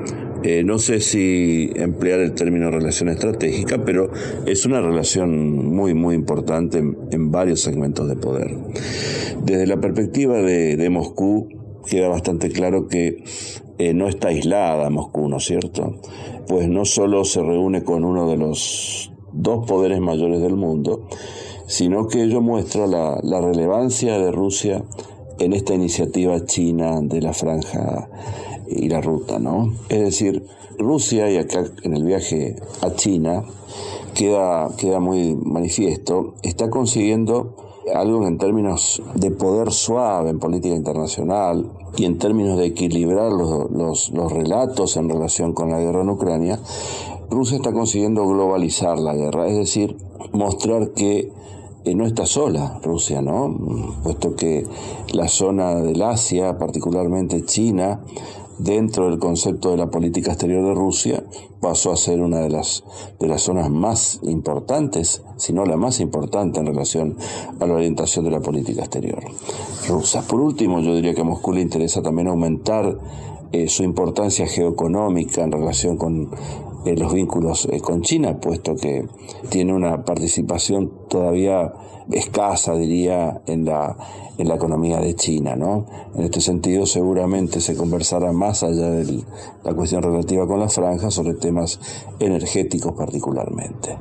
Eh, 0.43 0.63
no 0.65 0.77
sé 0.77 0.99
si 0.99 1.71
emplear 1.75 2.19
el 2.19 2.33
término 2.33 2.69
relación 2.69 3.07
estratégica, 3.07 3.85
pero 3.85 4.09
es 4.45 4.65
una 4.65 4.81
relación 4.81 5.73
muy, 5.73 5.93
muy 5.93 6.15
importante 6.15 6.79
en, 6.79 7.31
varios 7.31 7.61
segmentos 7.61 8.09
de 8.09 8.17
poder. 8.17 8.57
Desde 9.41 9.67
la 9.67 9.79
perspectiva 9.79 10.39
de, 10.39 10.89
Moscú, 10.89 11.47
queda 11.89 12.09
bastante 12.09 12.49
claro 12.49 12.87
que 12.89 13.23
eh, 13.77 13.93
no 13.93 14.09
está 14.09 14.29
aislada 14.29 14.89
Moscú, 14.89 15.29
¿no 15.29 15.37
es 15.37 15.45
cierto? 15.45 16.01
Pues 16.49 16.67
no 16.67 16.83
solo 16.83 17.23
se 17.23 17.41
reúne 17.41 17.85
con 17.85 18.03
uno 18.03 18.29
de 18.29 18.35
los 18.35 19.13
dos 19.31 19.65
poderes 19.65 20.01
mayores 20.01 20.41
del 20.41 20.57
mundo, 20.57 21.07
sino 21.67 22.07
que 22.09 22.21
ello 22.21 22.41
muestra 22.41 22.85
la, 22.85 23.17
la 23.23 23.39
relevancia 23.39 24.17
de 24.19 24.29
Rusia 24.29 24.83
en 25.39 25.53
esta 25.53 25.73
iniciativa 25.73 26.45
china 26.45 27.01
de 27.01 27.21
la 27.21 27.33
franja 27.33 28.09
y 28.67 28.89
la 28.89 29.01
ruta, 29.01 29.39
¿no? 29.39 29.73
Es 29.89 29.99
decir, 29.99 30.45
Rusia, 30.77 31.29
y 31.29 31.37
acá 31.37 31.65
en 31.83 31.95
el 31.95 32.03
viaje 32.03 32.55
a 32.81 32.93
China, 32.95 33.43
queda, 34.13 34.69
queda 34.77 34.99
muy 34.99 35.35
manifiesto, 35.35 36.35
está 36.41 36.69
consiguiendo 36.69 37.55
algo 37.93 38.25
en 38.25 38.37
términos 38.37 39.01
de 39.15 39.31
poder 39.31 39.71
suave 39.71 40.29
en 40.29 40.39
política 40.39 40.75
internacional 40.75 41.69
y 41.97 42.05
en 42.05 42.17
términos 42.17 42.57
de 42.57 42.67
equilibrar 42.67 43.31
los, 43.31 43.69
los, 43.71 44.09
los 44.11 44.31
relatos 44.31 44.95
en 44.97 45.09
relación 45.09 45.53
con 45.53 45.69
la 45.69 45.79
guerra 45.79 46.01
en 46.01 46.09
Ucrania, 46.09 46.59
Rusia 47.29 47.57
está 47.57 47.73
consiguiendo 47.73 48.27
globalizar 48.27 48.99
la 48.99 49.15
guerra, 49.15 49.47
es 49.47 49.57
decir, 49.57 49.97
mostrar 50.31 50.91
que 50.91 51.31
no 51.85 52.05
está 52.05 52.25
sola 52.25 52.79
Rusia, 52.83 53.21
¿no? 53.21 53.95
Puesto 54.03 54.35
que 54.35 54.65
la 55.13 55.27
zona 55.27 55.75
del 55.75 56.01
Asia, 56.01 56.57
particularmente 56.57 57.45
China, 57.45 58.01
dentro 58.57 59.09
del 59.09 59.19
concepto 59.19 59.71
de 59.71 59.77
la 59.77 59.87
política 59.87 60.31
exterior 60.31 60.63
de 60.65 60.73
Rusia, 60.73 61.23
pasó 61.59 61.91
a 61.91 61.97
ser 61.97 62.21
una 62.21 62.39
de 62.39 62.49
las, 62.49 62.83
de 63.19 63.27
las 63.27 63.41
zonas 63.41 63.69
más 63.69 64.19
importantes, 64.23 65.23
si 65.37 65.53
no 65.53 65.65
la 65.65 65.77
más 65.77 65.99
importante 65.99 66.59
en 66.59 66.65
relación 66.65 67.17
a 67.59 67.65
la 67.65 67.73
orientación 67.73 68.25
de 68.25 68.31
la 68.31 68.41
política 68.41 68.81
exterior 68.81 69.23
rusa. 69.87 70.21
Por 70.21 70.39
último, 70.39 70.79
yo 70.79 70.95
diría 70.95 71.13
que 71.13 71.21
a 71.21 71.25
Moscú 71.25 71.51
le 71.51 71.61
interesa 71.61 72.01
también 72.01 72.27
aumentar 72.27 72.97
eh, 73.51 73.67
su 73.67 73.83
importancia 73.83 74.47
geoeconómica 74.47 75.43
en 75.43 75.51
relación 75.51 75.97
con 75.97 76.29
eh, 76.85 76.95
los 76.97 77.13
vínculos 77.13 77.67
eh, 77.71 77.79
con 77.79 78.01
China, 78.01 78.39
puesto 78.39 78.75
que 78.75 79.07
tiene 79.49 79.73
una 79.73 80.03
participación 80.03 80.91
todavía 81.09 81.73
escasa, 82.11 82.75
diría, 82.75 83.41
en 83.45 83.63
la, 83.63 83.95
en 84.37 84.47
la 84.49 84.55
economía 84.55 84.99
de 84.99 85.15
China. 85.15 85.55
¿no? 85.55 85.85
En 86.13 86.23
este 86.23 86.41
sentido, 86.41 86.85
seguramente 86.85 87.61
se 87.61 87.77
conversará 87.77 88.33
más 88.33 88.63
allá 88.63 88.89
de 88.89 89.23
la 89.63 89.73
cuestión 89.73 90.03
relativa 90.03 90.45
con 90.45 90.59
la 90.59 90.67
franja 90.67 91.09
sobre 91.09 91.35
temas 91.35 91.79
energéticos 92.19 92.93
particularmente. 92.93 93.97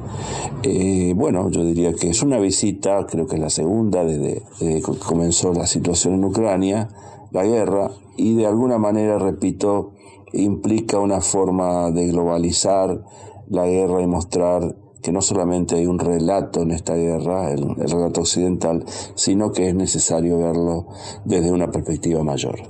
Eh, 0.64 1.12
bueno, 1.14 1.50
yo 1.50 1.64
diría 1.64 1.92
que 1.94 2.10
es 2.10 2.22
una 2.22 2.38
visita, 2.38 3.06
creo 3.06 3.26
que 3.26 3.36
es 3.36 3.40
la 3.40 3.50
segunda 3.50 4.04
desde 4.04 4.42
que 4.58 4.82
comenzó 5.06 5.52
la 5.52 5.66
situación 5.66 6.14
en 6.14 6.24
Ucrania, 6.24 6.88
la 7.30 7.44
guerra, 7.44 7.90
y 8.16 8.34
de 8.34 8.46
alguna 8.46 8.78
manera, 8.78 9.18
repito, 9.18 9.92
implica 10.32 10.98
una 10.98 11.20
forma 11.20 11.90
de 11.90 12.08
globalizar 12.08 13.02
la 13.48 13.66
guerra 13.66 14.02
y 14.02 14.06
mostrar 14.06 14.76
que 15.02 15.12
no 15.12 15.20
solamente 15.20 15.76
hay 15.76 15.86
un 15.86 15.98
relato 15.98 16.62
en 16.62 16.70
esta 16.70 16.94
guerra, 16.94 17.50
el, 17.50 17.74
relato 17.76 18.20
occidental, 18.20 18.84
sino 19.14 19.50
que 19.52 19.68
es 19.68 19.74
necesario 19.74 20.38
verlo 20.38 20.86
desde 21.24 21.50
una 21.50 21.70
perspectiva 21.70 22.22
mayor. 22.22 22.62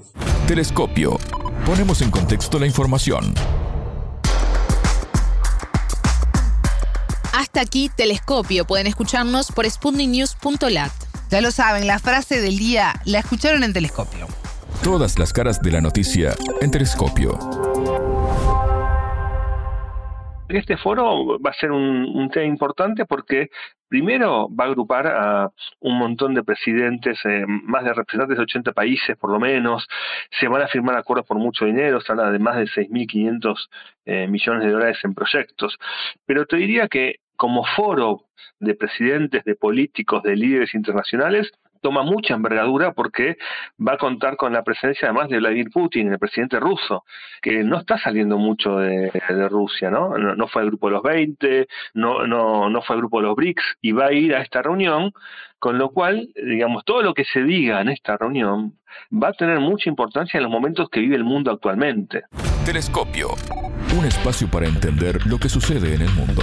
Telescopio. 0.48 1.18
Ponemos 1.66 2.00
en 2.02 2.10
contexto 2.10 2.58
la 2.58 2.66
información. 2.66 3.34
Hasta 7.34 7.60
aquí 7.60 7.90
Telescopio. 7.94 8.66
Pueden 8.66 8.86
escucharnos 8.86 9.52
por 9.52 9.70
sputniknews.lat. 9.70 10.92
Ya 11.30 11.40
lo 11.40 11.50
saben, 11.50 11.86
la 11.86 11.98
frase 11.98 12.40
del 12.40 12.58
día 12.58 13.00
la 13.04 13.20
escucharon 13.20 13.62
en 13.62 13.72
Telescopio. 13.72 14.26
Todas 14.84 15.16
las 15.16 15.32
caras 15.32 15.62
de 15.62 15.70
la 15.70 15.80
noticia 15.80 16.32
en 16.60 16.72
Telescopio. 16.72 17.38
Este 20.48 20.76
foro 20.76 21.38
va 21.38 21.50
a 21.50 21.54
ser 21.54 21.70
un, 21.70 22.28
tema 22.32 22.46
importante 22.46 23.06
porque 23.06 23.48
primero 23.86 24.48
va 24.52 24.64
a 24.64 24.66
agrupar 24.66 25.06
a 25.06 25.52
un 25.78 25.98
montón 25.98 26.34
de 26.34 26.42
presidentes, 26.42 27.16
eh, 27.24 27.44
más 27.46 27.84
de 27.84 27.94
representantes 27.94 28.36
de 28.36 28.42
80 28.42 28.72
países 28.72 29.16
por 29.16 29.30
lo 29.30 29.38
menos, 29.38 29.86
se 30.40 30.48
van 30.48 30.62
a 30.62 30.66
firmar 30.66 30.96
acuerdos 30.96 31.28
por 31.28 31.38
mucho 31.38 31.64
dinero, 31.64 32.00
se 32.00 32.10
habla 32.10 32.32
de 32.32 32.40
más 32.40 32.56
de 32.56 32.64
6.500 32.64 33.68
eh, 34.04 34.26
millones 34.26 34.64
de 34.64 34.72
dólares 34.72 34.98
en 35.04 35.14
proyectos. 35.14 35.78
Pero 36.26 36.44
te 36.44 36.56
diría 36.56 36.88
que 36.88 37.20
como 37.36 37.64
foro 37.64 38.24
de 38.58 38.74
presidentes, 38.74 39.44
de 39.44 39.54
políticos, 39.54 40.24
de 40.24 40.34
líderes 40.34 40.74
internacionales, 40.74 41.52
toma 41.82 42.02
mucha 42.02 42.34
envergadura 42.34 42.92
porque 42.92 43.36
va 43.78 43.94
a 43.94 43.98
contar 43.98 44.36
con 44.36 44.52
la 44.52 44.62
presencia 44.62 45.08
además 45.08 45.28
de 45.28 45.38
Vladimir 45.38 45.70
Putin, 45.70 46.12
el 46.12 46.18
presidente 46.18 46.58
ruso, 46.58 47.04
que 47.42 47.62
no 47.64 47.78
está 47.78 47.98
saliendo 47.98 48.38
mucho 48.38 48.78
de, 48.78 49.10
Rusia, 49.50 49.90
¿no? 49.90 50.16
¿no? 50.16 50.46
fue 50.46 50.62
al 50.62 50.68
grupo 50.68 50.86
de 50.86 50.92
los 50.92 51.02
20, 51.02 51.66
no, 51.94 52.26
no, 52.26 52.70
no 52.70 52.82
fue 52.82 52.94
al 52.94 53.00
grupo 53.00 53.20
de 53.20 53.26
los 53.26 53.36
BRICS 53.36 53.62
y 53.82 53.92
va 53.92 54.06
a 54.06 54.12
ir 54.12 54.34
a 54.34 54.40
esta 54.40 54.62
reunión, 54.62 55.12
con 55.58 55.78
lo 55.78 55.90
cual, 55.90 56.28
digamos, 56.36 56.84
todo 56.84 57.02
lo 57.02 57.12
que 57.12 57.24
se 57.24 57.42
diga 57.42 57.80
en 57.80 57.88
esta 57.88 58.16
reunión 58.16 58.78
va 59.12 59.28
a 59.28 59.32
tener 59.32 59.60
mucha 59.60 59.90
importancia 59.90 60.38
en 60.38 60.44
los 60.44 60.52
momentos 60.52 60.88
que 60.88 61.00
vive 61.00 61.16
el 61.16 61.24
mundo 61.24 61.50
actualmente. 61.50 62.22
Telescopio, 62.64 63.28
un 63.98 64.04
espacio 64.04 64.48
para 64.48 64.66
entender 64.66 65.26
lo 65.26 65.38
que 65.38 65.48
sucede 65.48 65.94
en 65.94 66.02
el 66.02 66.10
mundo. 66.10 66.42